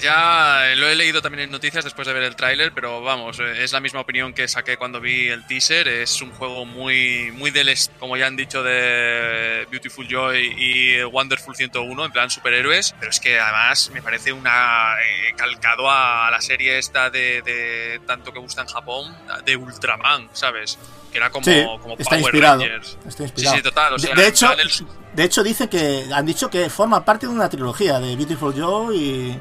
[0.00, 3.64] ya lo he leído también en noticias después de ver el tráiler, pero vamos, eh,
[3.64, 5.88] es la misma opinión que saqué cuando vi el teaser.
[5.88, 11.54] Es un juego muy, muy del, como ya han dicho, de Beautiful Joy y Wonderful
[11.56, 16.40] 101, en plan superhéroes, pero es que además me parece una eh, calcado a la
[16.40, 20.78] serie esta de, de tanto que gusta en Japón, de Ultraman, ¿sabes?
[21.12, 22.62] Que era como, Sí, como está Power inspirado.
[22.62, 22.98] Rangers.
[23.06, 23.56] está inspirado.
[23.56, 23.92] sí, total.
[23.94, 24.70] o De- sea, de, en hecho, el-
[25.14, 28.94] de hecho dice que han dicho que forma parte de una trilogía de Beautiful Joe
[28.94, 29.40] y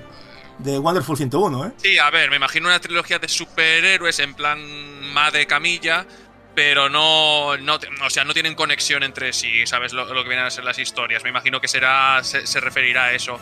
[0.60, 1.72] de Wonderful 101, ¿eh?
[1.78, 4.60] Sí, a ver, me imagino una trilogía de superhéroes en plan
[5.14, 6.06] Madre Camilla,
[6.54, 9.94] pero no, no, o sea, no tienen conexión entre sí, ¿sabes?
[9.94, 11.24] Lo, que vienen a ser las historias.
[11.24, 13.40] Me imagino que será, se, se referirá a eso.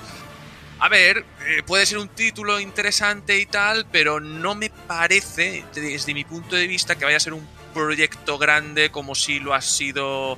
[0.80, 6.14] A ver, eh, puede ser un título interesante y tal, pero no me parece, desde
[6.14, 9.62] mi punto de vista, que vaya a ser un proyecto grande como si lo ha
[9.62, 10.38] sido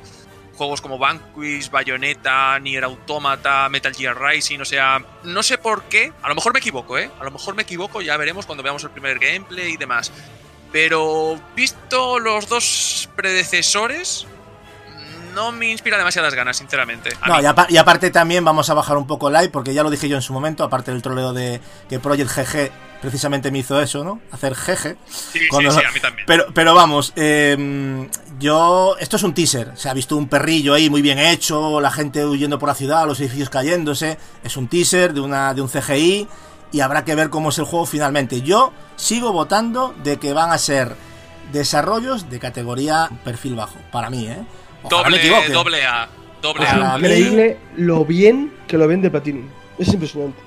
[0.58, 6.14] juegos como Vanquish, Bayonetta, Nier Automata, Metal Gear Rising, o sea, no sé por qué,
[6.22, 7.10] a lo mejor me equivoco, ¿eh?
[7.20, 10.12] A lo mejor me equivoco, ya veremos cuando veamos el primer gameplay y demás.
[10.72, 14.28] Pero visto los dos predecesores,
[15.34, 17.10] no me inspira demasiadas ganas, sinceramente.
[17.28, 19.84] No, y, apa- y aparte también vamos a bajar un poco el live, porque ya
[19.84, 23.60] lo dije yo en su momento, aparte del troleo de que Project GG precisamente me
[23.60, 24.20] hizo eso, ¿no?
[24.32, 24.98] Hacer GG.
[25.08, 26.26] Sí, sí, cuando- sí, a mí también.
[26.28, 28.08] Pero, pero vamos, eh,
[28.40, 28.96] yo.
[29.00, 29.72] Esto es un teaser.
[29.76, 33.06] Se ha visto un perrillo ahí muy bien hecho, la gente huyendo por la ciudad,
[33.06, 34.18] los edificios cayéndose.
[34.44, 36.28] Es un teaser de, una, de un CGI
[36.72, 38.42] y habrá que ver cómo es el juego finalmente.
[38.42, 40.96] Yo sigo votando de que van a ser
[41.54, 44.38] desarrollos de categoría perfil bajo, para mí, ¿eh?
[44.84, 46.10] Ojalá doble, doble A,
[46.42, 46.96] doble A.
[46.98, 49.48] increíble lo bien que lo vende Platinum.
[49.80, 50.40] Es impresionante.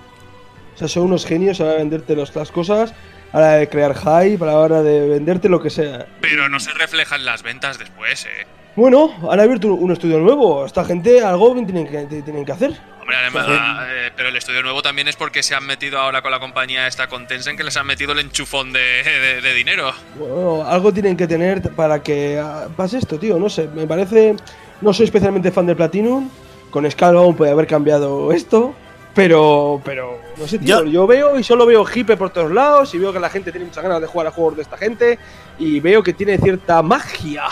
[0.78, 2.94] O sea, son unos genios a la hora de venderte las cosas,
[3.32, 6.06] a la hora de crear hype, a la hora de venderte lo que sea.
[6.20, 8.46] Pero no se reflejan las ventas después, ¿eh?
[8.76, 10.64] Bueno, han abierto un un estudio nuevo.
[10.64, 12.74] Esta gente algo tienen que, tienen que hacer.
[13.00, 13.48] Hombre, además,
[13.90, 16.86] eh, pero el estudio nuevo también es porque se han metido ahora con la compañía
[16.86, 19.92] esta con Tencent que les han metido el enchufón de, de- de dinero.
[20.16, 23.36] Bueno, algo tienen que tener para que ah, pase esto, tío.
[23.40, 24.36] No sé, me parece.
[24.80, 26.30] No soy especialmente fan de Platinum.
[26.70, 28.76] Con Scalebound puede haber cambiado esto.
[29.18, 30.84] Pero, pero, no sé, tío.
[30.84, 32.94] Yo- Yo, veo y solo veo hipe por todos lados.
[32.94, 35.18] Y veo que la gente tiene muchas ganas de jugar a juegos de esta gente.
[35.58, 37.42] Y veo que tiene cierta magia.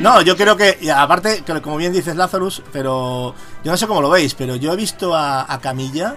[0.00, 4.00] No, yo creo que, aparte, que como bien dices Lazarus, pero yo no sé cómo
[4.00, 6.16] lo veis, pero yo he visto a, a Camilla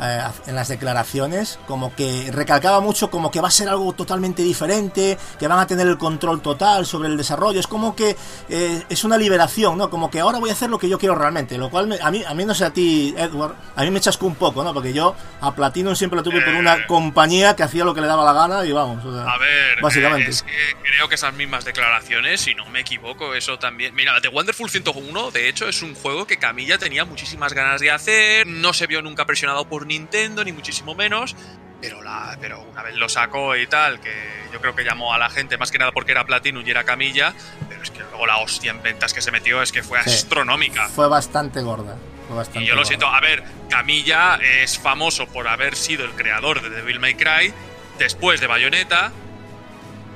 [0.00, 4.42] eh, en las declaraciones como que recalcaba mucho como que va a ser algo totalmente
[4.42, 8.16] diferente, que van a tener el control total sobre el desarrollo, es como que
[8.48, 9.90] eh, es una liberación, ¿no?
[9.90, 12.10] Como que ahora voy a hacer lo que yo quiero realmente, lo cual me- a
[12.10, 14.72] mí a mí no sé a ti, Edward, a mí me chascó un poco, ¿no?
[14.74, 16.86] Porque yo a Platinum siempre lo tuve por una Eh.
[16.86, 19.80] compañía que hacía lo que le daba la gana y vamos, o sea, A ver,
[19.82, 20.30] básicamente.
[20.30, 20.50] es que
[20.90, 23.94] creo que esas mismas declaraciones, si no me equivoco, eso también.
[23.94, 27.90] Mira, The Wonderful 101, de hecho, es un juego que Camilla tenía muchísimas ganas de
[27.90, 28.46] hacer.
[28.46, 31.34] No se vio nunca presionado por Nintendo, ni muchísimo menos.
[31.80, 34.10] Pero, la, pero una vez lo sacó y tal, que
[34.52, 36.84] yo creo que llamó a la gente, más que nada porque era Platinum y era
[36.84, 37.34] Camilla.
[37.68, 40.10] Pero es que luego la hostia en ventas que se metió es que fue Sí.
[40.10, 40.88] astronómica.
[40.88, 41.96] fue bastante gorda.
[42.28, 43.06] Fue bastante Y yo lo siento.
[43.06, 47.52] A ver, Camilla es famoso por haber sido el creador de Devil May Cry
[47.98, 49.12] después de Bayonetta.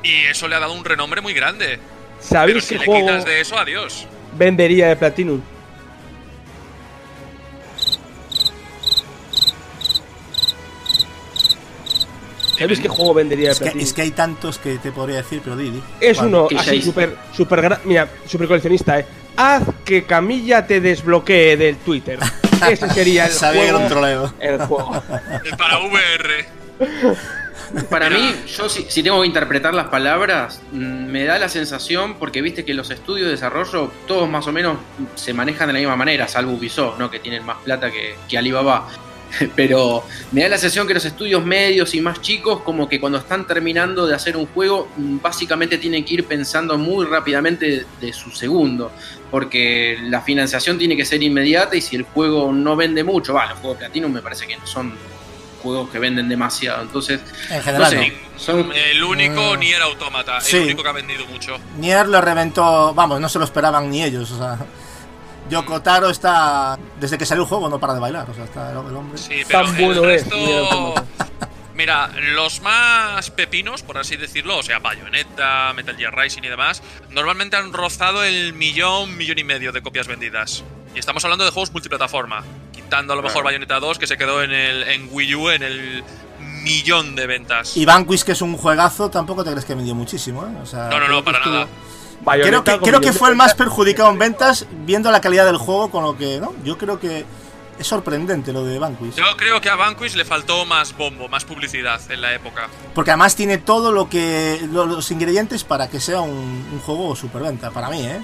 [0.02, 1.78] Y eso le ha dado un renombre muy grande.
[1.78, 4.06] Pero ¿Sabéis si qué le juego quitas de eso, adiós.
[4.32, 5.40] vendería de Platinum?
[12.60, 15.40] ¿Sabéis qué juego vendería de Es que, es que hay tantos que te podría decir,
[15.42, 15.82] pero Didi.
[16.00, 19.06] Es uno Que así súper super mira, super coleccionista, eh.
[19.36, 22.18] Haz que Camilla te desbloquee del Twitter.
[22.70, 23.86] Ese sería el Sabía que era juego.
[23.86, 24.34] un troleo.
[24.38, 24.92] El juego.
[25.58, 26.46] Para VR.
[27.88, 32.14] Para mí, yo si, si tengo que interpretar las palabras, mm, me da la sensación,
[32.14, 34.76] porque viste que los estudios de desarrollo, todos más o menos
[35.14, 37.10] se manejan de la misma manera, salvo Ubisoft, ¿no?
[37.10, 38.88] que tienen más plata que, que Alibaba.
[39.56, 43.18] Pero me da la sensación que los estudios medios y más chicos, como que cuando
[43.18, 48.12] están terminando de hacer un juego, mm, básicamente tienen que ir pensando muy rápidamente de
[48.12, 48.92] su segundo.
[49.30, 53.46] Porque la financiación tiene que ser inmediata y si el juego no vende mucho, va,
[53.46, 54.92] los juegos Platinum me parece que no son
[55.62, 56.82] juegos que venden demasiado.
[56.82, 57.20] Entonces,
[57.50, 58.04] En general, No no.
[58.06, 58.12] sé.
[58.36, 59.58] Son- El único Mm.
[59.60, 60.40] Nier Automata.
[60.40, 60.56] Sí.
[60.56, 61.58] El único que ha vendido mucho.
[61.78, 64.58] Nier lo reventó, vamos, no se lo esperaban ni ellos, o sea.
[65.50, 66.78] Yoko Taro está.
[66.98, 69.18] Desde que salió el juego no para de bailar, o sea, está el, hombre.
[69.18, 71.04] Sí, pero Tan el bueno es, resto- Automata.
[71.74, 76.82] Mira, los más pepinos, por así decirlo, o sea, Bayonetta, Metal Gear Rising y demás,
[77.08, 80.62] normalmente han rozado el millón, millón y medio de copias vendidas.
[80.94, 83.44] Y estamos hablando de juegos multiplataforma, quitando a lo mejor.
[83.44, 86.04] Bayonetta 2, que se quedó en, el, en Wii U en el
[86.40, 87.76] millón de ventas.
[87.76, 90.50] Y Vanquish, que es un juegazo, tampoco te crees que vendió muchísimo, ¿eh?
[90.62, 91.66] O sea, No, no, no, para nada.
[92.24, 95.90] Creo que, creo que fue el más perjudicado en ventas, viendo la calidad del juego,
[95.90, 96.54] con lo que, ¿no?
[96.64, 97.24] Yo creo que
[97.78, 99.14] es sorprendente lo de Vanquish.
[99.14, 102.68] Yo creo que a Vanquish le faltó más bombo, más publicidad en la época.
[102.94, 104.60] Porque además tiene todo lo que.
[104.70, 106.30] lo- los ingredientes para que sea un,
[106.72, 108.20] un juego superventa, para mí, ¿eh?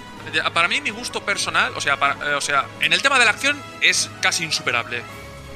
[0.52, 3.24] Para mí, mi gusto personal, o sea, para- eh, o sea, en el tema de
[3.24, 5.00] la acción es casi insuperable.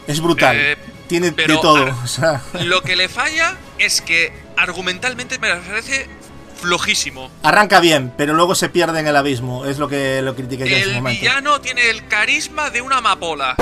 [0.06, 0.56] Es brutal.
[0.58, 1.94] Eh, tiene pero, de todo.
[2.04, 6.08] o sea, Lo que le falla es que argumentalmente me parece
[6.60, 7.30] flojísimo.
[7.42, 9.64] arranca bien, pero luego se pierde en el abismo.
[9.64, 11.20] Es lo que lo critiqué yo en su El momento.
[11.20, 13.56] villano tiene el carisma de una amapola.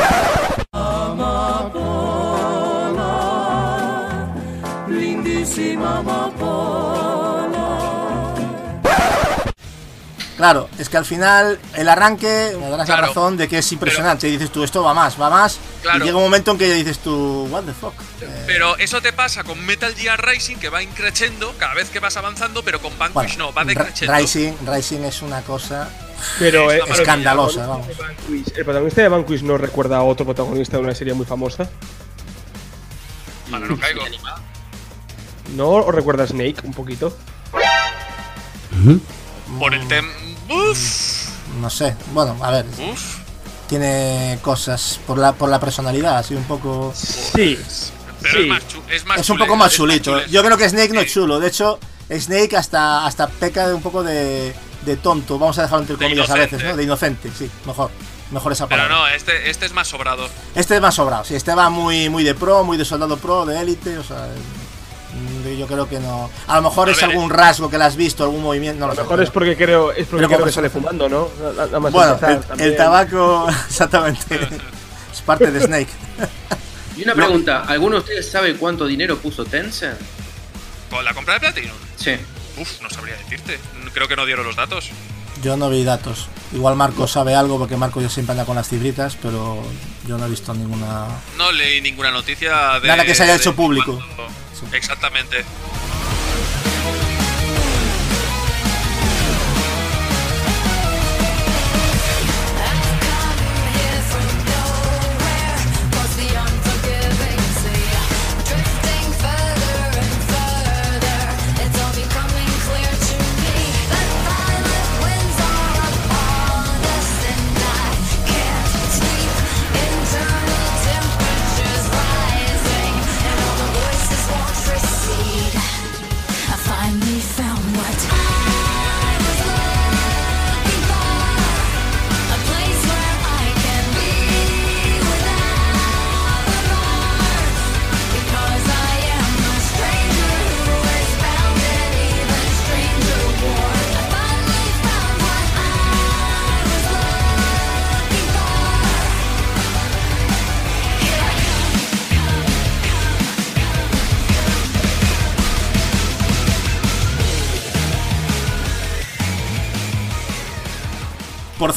[10.36, 13.06] Claro, es que al final el arranque me darás la Claro.
[13.08, 14.28] razón de que es impresionante.
[14.28, 15.58] y dices tú, esto va más, va más.
[15.82, 16.04] Claro.
[16.04, 17.94] Y llega un momento en que dices tú, what the fuck.
[18.20, 22.00] Eh, Pero eso te pasa con Metal Gear Rising, que va increciendo cada vez que
[22.00, 24.16] vas avanzando, pero con Vanquish bueno, no, va decreciendo.
[24.16, 25.88] Rising, Rising es una cosa
[26.40, 27.86] Pero eh, Es escandalosa, vamos.
[27.96, 31.70] Vanquish- El protagonista de Vanquish no recuerda a otro protagonista de una serie muy famosa.
[33.52, 34.02] Ahora no caigo.
[35.54, 37.16] ¿No os recuerda a Snake un poquito?
[39.58, 40.08] Por el tema.
[40.50, 41.28] Uf,
[41.60, 43.18] No sé, bueno, a ver, uf.
[43.68, 46.92] Tiene cosas por la, por la personalidad, así un poco...
[46.94, 47.58] Sí.
[48.20, 48.40] Pero Sí.
[48.42, 50.10] es más, chu- es más Es un poco más chulito.
[50.18, 50.28] chule.
[50.30, 51.38] Yo creo que Snake no es chulo.
[51.38, 51.78] De hecho,
[52.10, 54.52] Snake hasta, hasta peca de un poco de,
[54.84, 55.38] de tonto.
[55.38, 56.64] Vamos a dejarlo entre De comillas a veces.
[56.64, 56.76] ¿no?
[56.76, 57.90] De inocente, sí, mejor.
[58.32, 59.08] Mejor esa Pero palabra.
[59.10, 60.28] no, este, este es más sobrado.
[60.56, 61.24] Este es más sobrado.
[61.24, 63.96] Sí, este va muy, muy de pro, muy de soldado pro, de élite.
[63.98, 64.26] O sea,
[65.58, 66.30] yo creo que no.
[66.46, 68.80] A lo mejor A es ver, algún rasgo que le has visto, algún movimiento.
[68.80, 69.00] No lo A sé.
[69.02, 71.28] lo mejor es porque creo, es porque creo que sale fumando, ¿no?
[71.42, 72.70] Na- Nada más Bueno, empezar el, también.
[72.70, 74.40] el tabaco, exactamente.
[75.12, 75.88] es parte de Snake.
[76.96, 79.96] Y una pregunta, ¿alguno de ustedes sabe cuánto dinero puso Tencent?
[80.90, 81.76] Con la compra de Platinum.
[81.94, 82.16] Sí.
[82.56, 83.56] Uf, no sabría decirte.
[83.94, 84.90] Creo que no dieron los datos.
[85.40, 86.26] Yo no vi datos.
[86.52, 89.62] Igual Marco sabe algo porque Marco yo siempre anda con las cibritas, pero
[90.08, 91.06] yo no he visto ninguna.
[91.36, 92.88] No leí ninguna noticia de.
[92.88, 94.02] Nada que se haya hecho público.
[94.72, 95.44] Exactamente.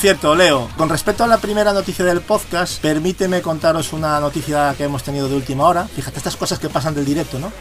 [0.02, 4.86] Cierto, Leo, con respecto a la primera noticia del podcast, permíteme contaros una noticia que
[4.86, 5.88] hemos tenido de última hora.
[5.88, 7.52] Fíjate, estas cosas que pasan del directo, ¿no?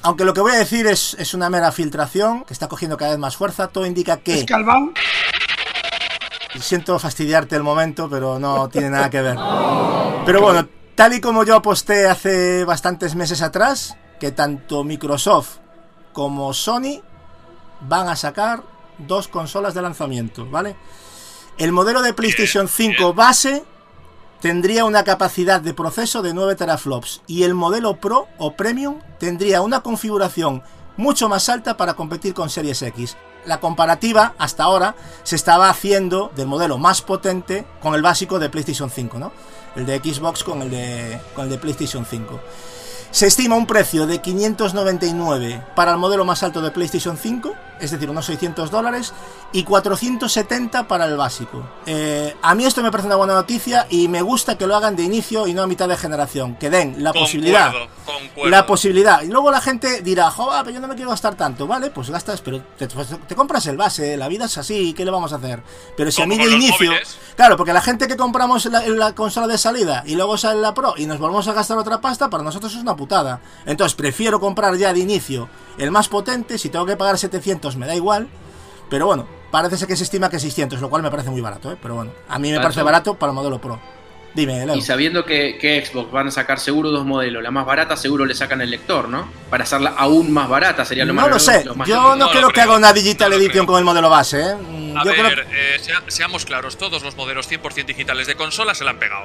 [0.00, 3.10] Aunque lo que voy a decir es, es una mera filtración, que está cogiendo cada
[3.10, 4.38] vez más fuerza, todo indica que...
[4.38, 4.92] ¿Escalvado?
[6.58, 9.36] Siento fastidiarte el momento, pero no tiene nada que ver.
[10.24, 15.58] Pero bueno, tal y como yo aposté hace bastantes meses atrás, que tanto Microsoft
[16.14, 17.02] como Sony
[17.82, 20.76] van a sacar dos consolas de lanzamiento, ¿vale?
[21.58, 23.64] El modelo de PlayStation 5 base
[24.40, 29.60] tendría una capacidad de proceso de 9 teraflops y el modelo Pro o Premium tendría
[29.60, 30.62] una configuración
[30.96, 33.16] mucho más alta para competir con Series X.
[33.46, 38.50] La comparativa hasta ahora se estaba haciendo del modelo más potente con el básico de
[38.50, 39.32] PlayStation 5, ¿no?
[39.76, 42.40] El de Xbox con el de, con el de PlayStation 5.
[43.10, 47.90] Se estima un precio de 599 para el modelo más alto de PlayStation 5, es
[47.90, 49.12] decir, unos 600 dólares,
[49.52, 51.62] y 470 para el básico.
[51.86, 54.96] Eh, a mí esto me parece una buena noticia y me gusta que lo hagan
[54.96, 57.72] de inicio y no a mitad de generación, que den la Concuerdo, posibilidad.
[58.04, 58.50] concuerdo.
[58.50, 59.22] La posibilidad.
[59.22, 61.90] Y luego la gente dirá, joder, pero yo no me quiero gastar tanto, ¿vale?
[61.90, 65.32] Pues gastas, pero te, te compras el base, la vida es así, ¿qué le vamos
[65.32, 65.62] a hacer?
[65.96, 66.86] Pero si a mí de inicio...
[66.90, 67.18] móviles.
[67.36, 70.74] Claro, porque la gente que compramos la, la consola de salida y luego sale la
[70.74, 73.40] Pro y nos volvemos a gastar otra pasta, para nosotros es una putada.
[73.66, 77.86] Entonces prefiero comprar ya de inicio el más potente, si tengo que pagar 700 me
[77.86, 78.28] da igual,
[78.88, 81.72] pero bueno, parece ser que se estima que 600, lo cual me parece muy barato,
[81.72, 81.76] ¿eh?
[81.80, 83.80] Pero bueno, a mí me parece barato para el modelo Pro.
[84.32, 84.76] Dime, Leo.
[84.76, 88.24] Y sabiendo que, que Xbox van a sacar seguro dos modelos, la más barata seguro
[88.24, 89.28] le sacan el lector, ¿no?
[89.50, 92.14] Para hacerla aún más barata sería lo No más lo sé, lo más yo no,
[92.16, 94.54] No creo que haga una Digital no Edition con el modelo base, ¿eh?
[94.96, 98.72] A yo creo ver, eh, sea- seamos claros, todos los modelos 100% digitales de consola
[98.74, 99.24] se la han pegado.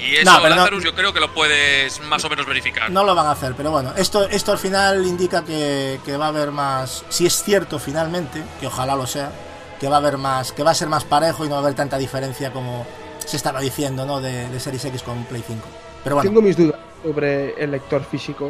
[0.00, 2.90] Y eso, No, pero no- Lazarus, yo creo que lo puedes más o menos verificar.
[2.90, 6.26] No lo van a hacer, pero bueno, esto, esto al final indica que, que va
[6.26, 7.04] a haber más.
[7.08, 9.30] Si es cierto finalmente, que ojalá lo sea,
[9.78, 11.64] que va a haber más, que va a ser más parejo y no va a
[11.64, 12.86] haber tanta diferencia como
[13.24, 14.20] se estaba diciendo, ¿no?
[14.20, 15.66] De, de Series X con Play 5.
[16.04, 18.46] Pero bueno, Tengo mis dudas sobre el lector físico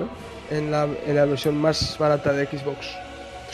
[0.50, 0.56] ¿eh?
[0.56, 2.86] en, la, en la versión más barata de Xbox.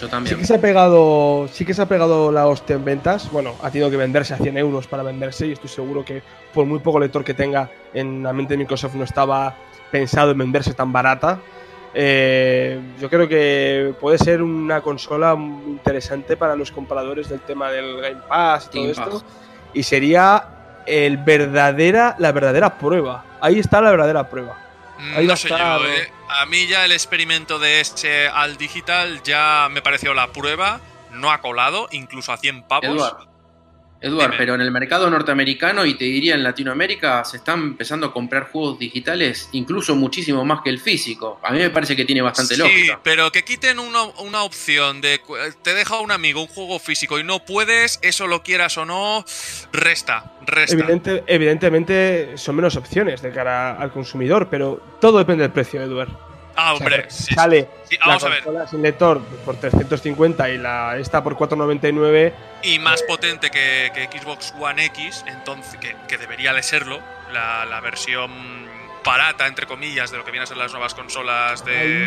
[0.01, 0.39] Yo Sí también.
[0.39, 3.31] que se ha pegado, sí que se ha pegado la hostia en ventas.
[3.31, 6.23] Bueno, ha tenido que venderse a 100 euros para venderse y estoy seguro que
[6.53, 9.55] por muy poco lector que tenga en la mente de Microsoft no estaba
[9.91, 11.41] pensado en venderse tan barata.
[11.95, 18.01] Eh, yo creo que puede ser una consola interesante para los compradores del tema del
[18.01, 19.11] Game Pass y todo Game esto.
[19.11, 19.25] Pass.
[19.73, 20.45] Y sería
[20.87, 23.25] el verdadera, la verdadera prueba.
[23.41, 24.59] Ahí está la verdadera prueba.
[24.99, 26.09] Mm, Ahí va no eh.
[26.29, 30.81] A mí ya el experimento de este al digital ya me pareció la prueba.
[31.13, 33.15] No ha colado, incluso a 100 pavos.
[33.99, 38.13] Eduard, pero en el mercado norteamericano y te diría en Latinoamérica se están empezando a
[38.13, 41.41] comprar juegos digitales incluso muchísimo más que el físico.
[41.43, 43.01] A mí me parece que tiene bastante sí, lógica.
[43.03, 47.19] pero que quiten una, una opción de cu- te deja un amigo un juego físico
[47.19, 49.25] y no puedes, eso lo quieras o no,
[49.73, 50.77] resta, resta.
[50.77, 56.11] Evidente- evidentemente son menos opciones de cara al consumidor, pero todo depende del precio, Eduard.
[56.57, 58.43] Ah, O sea, hombre, que sí, sale sí, la vamos a ver.
[58.43, 62.35] consola sin lector por 350 y la esta por 499.
[62.63, 66.99] Y más potente que, que Xbox One X, entonces que, que debería de serlo,
[67.33, 68.31] la, la versión
[69.05, 72.07] barata, entre comillas, de lo que vienen a ser las nuevas consolas de...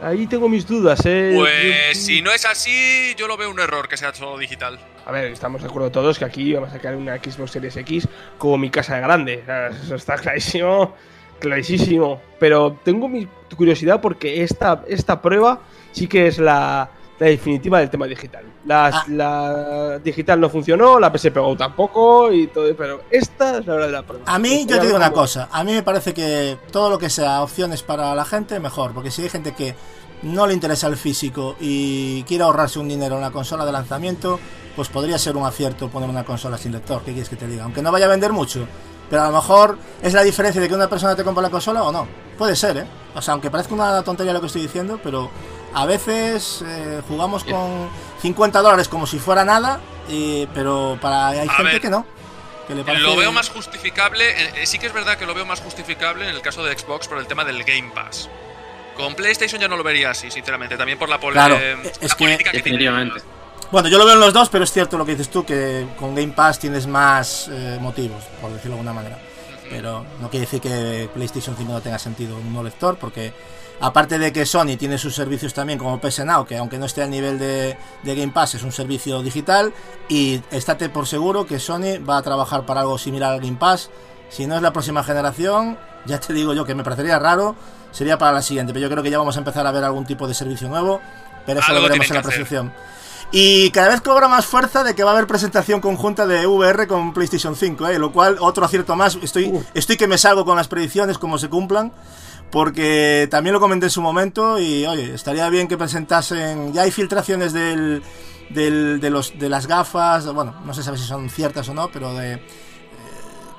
[0.00, 1.32] Ahí, ahí tengo mis dudas, eh.
[1.36, 4.78] Pues Yo- si no es así, yo lo veo un error que sea todo digital.
[5.04, 8.08] A ver, estamos de acuerdo todos que aquí vamos a sacar una Xbox Series X
[8.38, 9.44] como mi casa de grande.
[9.82, 10.94] Eso está clarísimo,
[11.40, 12.20] clarísimo.
[12.38, 13.26] Pero tengo mi
[13.56, 15.60] curiosidad porque esta, esta prueba
[15.92, 16.88] sí que es la,
[17.18, 18.44] la definitiva del tema digital.
[18.66, 19.04] La, Ah.
[19.08, 24.02] la digital no funcionó, la PSP Go tampoco, y todo, pero esta es la verdadera
[24.02, 24.24] prueba.
[24.26, 25.48] a mí yo Voy te digo una cosa.
[25.50, 28.92] A mí me parece que todo lo que sea opciones para la gente, mejor.
[28.92, 29.74] Porque si hay gente que
[30.22, 34.38] no le interesa el físico y quiere ahorrarse un dinero en la consola de lanzamiento,
[34.76, 37.00] pues podría ser un acierto poner una consola sin lector.
[37.02, 37.64] ¿Qué quieres que te diga?
[37.64, 38.66] Aunque no vaya a vender mucho.
[39.10, 41.82] Pero a lo mejor es la diferencia de que una persona te compra la consola
[41.82, 42.06] o no.
[42.38, 42.84] Puede ser, ¿eh?
[43.14, 45.30] O sea, aunque parezca una tontería lo que estoy diciendo, pero
[45.74, 47.88] a veces eh, jugamos con
[48.22, 52.06] 50 dólares como si fuera nada, y- pero para hay A gente ver, que no.
[52.68, 55.34] Que le parece- Lo veo más justificable, eh, eh, sí que es verdad que lo
[55.34, 58.28] veo más justificable en el caso de Xbox por el tema del Game Pass.
[58.96, 62.10] Con PlayStation ya no lo vería así, sinceramente, también por la, pol- Claro, eh, es
[62.10, 63.10] la que- política que tiene.
[63.72, 65.86] Bueno, yo lo veo en los dos, pero es cierto lo que dices tú, que
[65.96, 69.18] con Game Pass tienes más eh, motivos, por decirlo de alguna manera.
[69.70, 73.32] Pero no quiere decir que PlayStation 5 no tenga sentido un no lector, porque
[73.78, 77.04] aparte de que Sony tiene sus servicios también como PS Now, que aunque no esté
[77.04, 79.72] al nivel de, de Game Pass, es un servicio digital,
[80.08, 83.88] y estate por seguro que Sony va a trabajar para algo similar al Game Pass.
[84.30, 87.54] Si no es la próxima generación, ya te digo yo que me parecería raro,
[87.92, 90.06] sería para la siguiente, pero yo creo que ya vamos a empezar a ver algún
[90.06, 91.00] tipo de servicio nuevo,
[91.46, 92.72] pero eso lo veremos en la presentación.
[93.32, 96.88] Y cada vez cobra más fuerza de que va a haber presentación conjunta de VR
[96.88, 97.98] con PlayStation 5, ¿eh?
[97.98, 99.16] lo cual otro acierto más.
[99.22, 101.92] Estoy, estoy que me salgo con las predicciones como se cumplan,
[102.50, 106.72] porque también lo comenté en su momento y oye, estaría bien que presentasen.
[106.72, 108.02] Ya hay filtraciones del,
[108.50, 112.12] del- de, los, de las gafas, bueno, no sé si son ciertas o no, pero
[112.14, 112.40] de eh,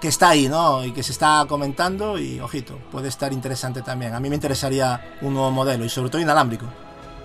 [0.01, 0.83] que está ahí, ¿no?
[0.83, 4.13] Y que se está comentando y ojito, puede estar interesante también.
[4.15, 6.65] A mí me interesaría un nuevo modelo y sobre todo inalámbrico.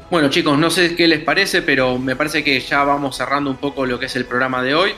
[0.09, 3.57] Bueno chicos, no sé qué les parece, pero me parece que ya vamos cerrando un
[3.57, 4.92] poco lo que es el programa de hoy.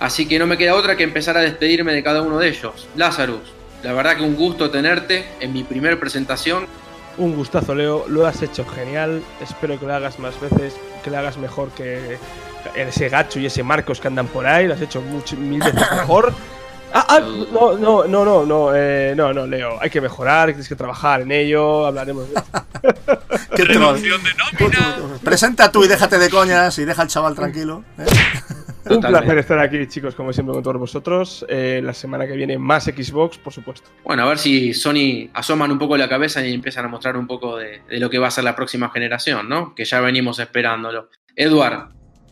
[0.00, 2.88] Así que no me queda otra que empezar a despedirme de cada uno de ellos.
[2.96, 3.42] Lazarus,
[3.84, 6.66] la verdad que un gusto tenerte en mi primer presentación.
[7.16, 8.06] Un gustazo, Leo.
[8.08, 9.22] Lo has hecho genial.
[9.40, 10.74] Espero que lo hagas más veces,
[11.04, 12.18] que lo hagas mejor que
[12.74, 14.66] ese gacho y ese Marcos que andan por ahí.
[14.66, 16.32] Lo has hecho mucho, mil veces mejor.
[16.92, 19.78] Ah, ah, no, no, no, no, no, eh, no, no, Leo.
[19.80, 21.86] Hay que mejorar, tienes que trabajar en ello.
[21.86, 22.34] Hablaremos de
[23.56, 24.16] ¿Qué de nómina.
[25.22, 27.84] Presenta tú y déjate de coñas y deja al chaval tranquilo.
[27.98, 28.04] ¿eh?
[28.88, 31.44] Un placer estar aquí, chicos, como siempre, con todos vosotros.
[31.48, 33.88] Eh, la semana que viene, más Xbox, por supuesto.
[34.04, 37.26] Bueno, a ver si Sony asoman un poco la cabeza y empiezan a mostrar un
[37.26, 39.74] poco de, de lo que va a ser la próxima generación, ¿no?
[39.74, 41.08] Que ya venimos esperándolo.
[41.36, 41.90] Edward,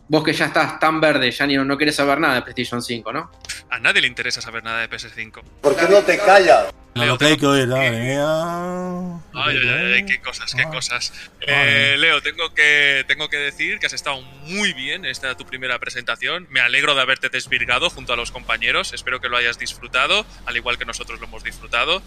[0.09, 2.83] vos que ya estás tan verde, ya ni no, no querés saber nada de PlayStation
[2.83, 3.31] 5, ¿no?
[3.71, 5.43] A nadie le interesa saber nada de PS5.
[5.63, 6.73] ¿Por qué no te callas?
[6.95, 9.19] No, Leo, lo que hay tengo- que oír, madre mía.
[9.35, 10.71] Ay, ay, ay, qué cosas, qué Ah.
[10.71, 11.13] cosas.
[11.47, 11.95] Vale.
[11.95, 15.45] Eh, Leo, tengo que, tengo que decir que has estado muy bien en esta tu
[15.45, 16.47] primera presentación.
[16.51, 18.93] Me alegro de haberte desvirgado junto a los compañeros.
[18.95, 22.03] Espero que lo hayas disfrutado, al igual que nosotros lo hemos disfrutado.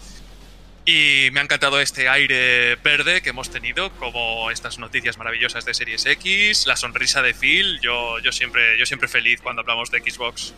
[0.84, 5.74] Y me ha encantado este aire verde que hemos tenido, como estas noticias maravillosas de
[5.74, 7.78] Series X, la sonrisa de Phil.
[7.80, 10.54] Yo, yo, siempre, yo siempre feliz cuando hablamos de Xbox.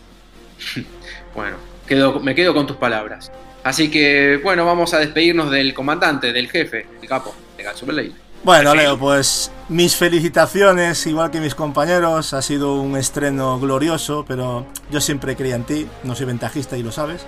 [1.35, 3.29] Bueno, quedo- me quedo con tus palabras.
[3.63, 7.85] Así que, bueno, vamos a despedirnos del comandante, del jefe, el capo, de Gatsu.
[8.43, 8.73] Bueno.
[8.75, 12.33] Leo, pues mis felicitaciones, igual que mis compañeros.
[12.33, 15.87] Ha sido un estreno glorioso, pero yo siempre creía en ti.
[16.03, 17.25] No soy ventajista y lo sabes.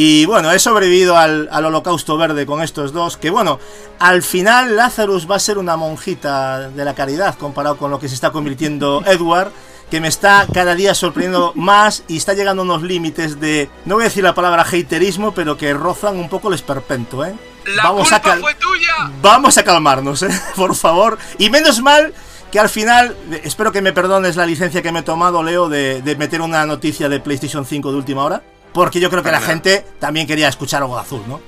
[0.00, 3.16] Y bueno, he sobrevivido al, al holocausto verde con estos dos.
[3.16, 3.58] Que bueno,
[3.98, 8.08] al final Lazarus va a ser una monjita de la caridad comparado con lo que
[8.08, 9.50] se está convirtiendo Edward.
[9.90, 13.96] Que me está cada día sorprendiendo más y está llegando a unos límites de, no
[13.96, 17.34] voy a decir la palabra haterismo, pero que rozan un poco el esperpento, ¿eh?
[17.74, 19.10] ¡La Vamos a culpa cal- fue tuya!
[19.20, 20.28] Vamos a calmarnos, ¿eh?
[20.56, 21.18] por favor.
[21.38, 22.12] Y menos mal
[22.52, 26.02] que al final, espero que me perdones la licencia que me he tomado, Leo, de,
[26.02, 28.42] de meter una noticia de PlayStation 5 de última hora.
[28.72, 31.40] Porque yo creo que la gente también quería escuchar algo de azul, ¿no?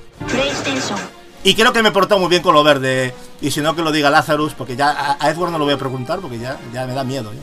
[1.43, 3.14] Y creo que me he portado muy bien con lo verde.
[3.41, 5.79] Y si no, que lo diga Lazarus, porque ya a, Edward no lo voy a
[5.79, 7.33] preguntar, porque ya, ya me da miedo.
[7.33, 7.37] ¿eh?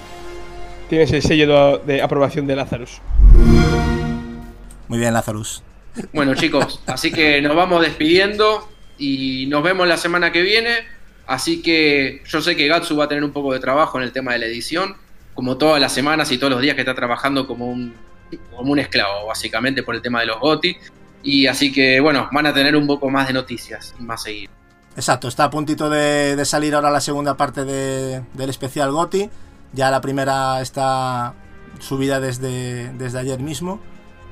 [0.90, 3.02] Tienes el sello de, de aprobación de Lazarus.
[4.88, 5.64] Muy bien, Lazarus.
[6.14, 10.86] Bueno, chicos, así que nos vamos despidiendo y nos vemos la semana que viene.
[11.26, 14.12] Así que yo sé que Gatsu va a tener un poco de trabajo en el
[14.12, 14.96] tema de la edición,
[15.34, 17.94] como todas las semanas y todos los días que está trabajando como un,
[18.56, 20.78] como un esclavo, básicamente, por el tema de los GOTI.
[21.24, 24.52] Y así que, bueno, van a tener un poco más de noticias más seguido.
[24.96, 29.30] Exacto, está a puntito de, de salir ahora la segunda parte de- del especial GOTI.
[29.74, 31.34] Ya la primera está
[31.80, 33.80] subida desde, desde ayer mismo.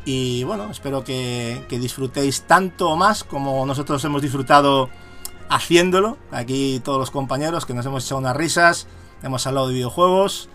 [0.06, 4.89] Y bueno, espero que, que disfrutéis tanto o más como nosotros hemos disfrutado
[5.50, 6.18] haciéndolo.
[6.32, 8.88] Aquí todos los compañeros que nos hemos echado unas risas,
[9.24, 10.50] hemos hablado de videojuegos.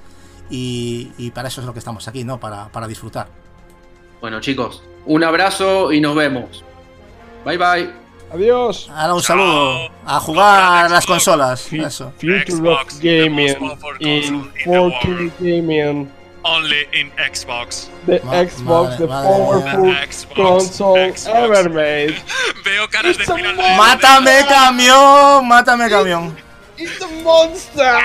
[0.51, 2.39] Y, y para eso es lo que estamos aquí, ¿no?
[2.41, 3.29] Para, para disfrutar.
[4.21, 6.65] Bueno, chicos, un abrazo y nos vemos.
[7.45, 7.91] Bye bye.
[8.33, 8.89] Adiós.
[8.95, 9.89] Ahora un saludo.
[10.07, 11.73] A jugar a las consolas.
[11.73, 12.13] Eso.
[12.19, 16.11] Future Xbox, Gaming in console in the 4K Gaming.
[16.43, 17.89] Only in Xbox.
[18.07, 19.95] The Ma- Xbox, madre- the madre powerful
[20.35, 21.27] console Xbox.
[21.35, 22.15] ever made.
[22.65, 23.57] Veo caras de It's a final.
[23.77, 25.47] ¡Mátame, camión!
[25.49, 26.35] ¡Mátame, camión!
[26.79, 27.99] It's a monster.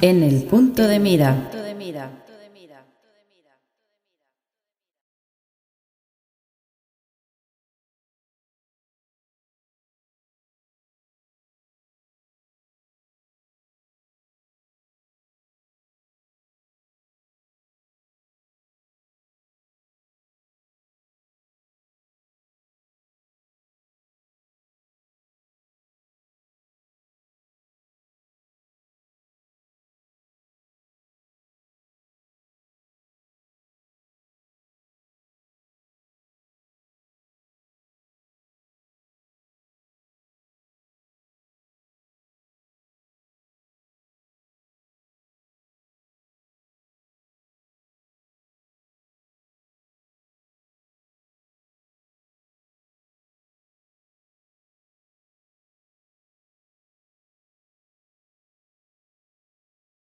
[0.00, 1.57] En el punto de mira.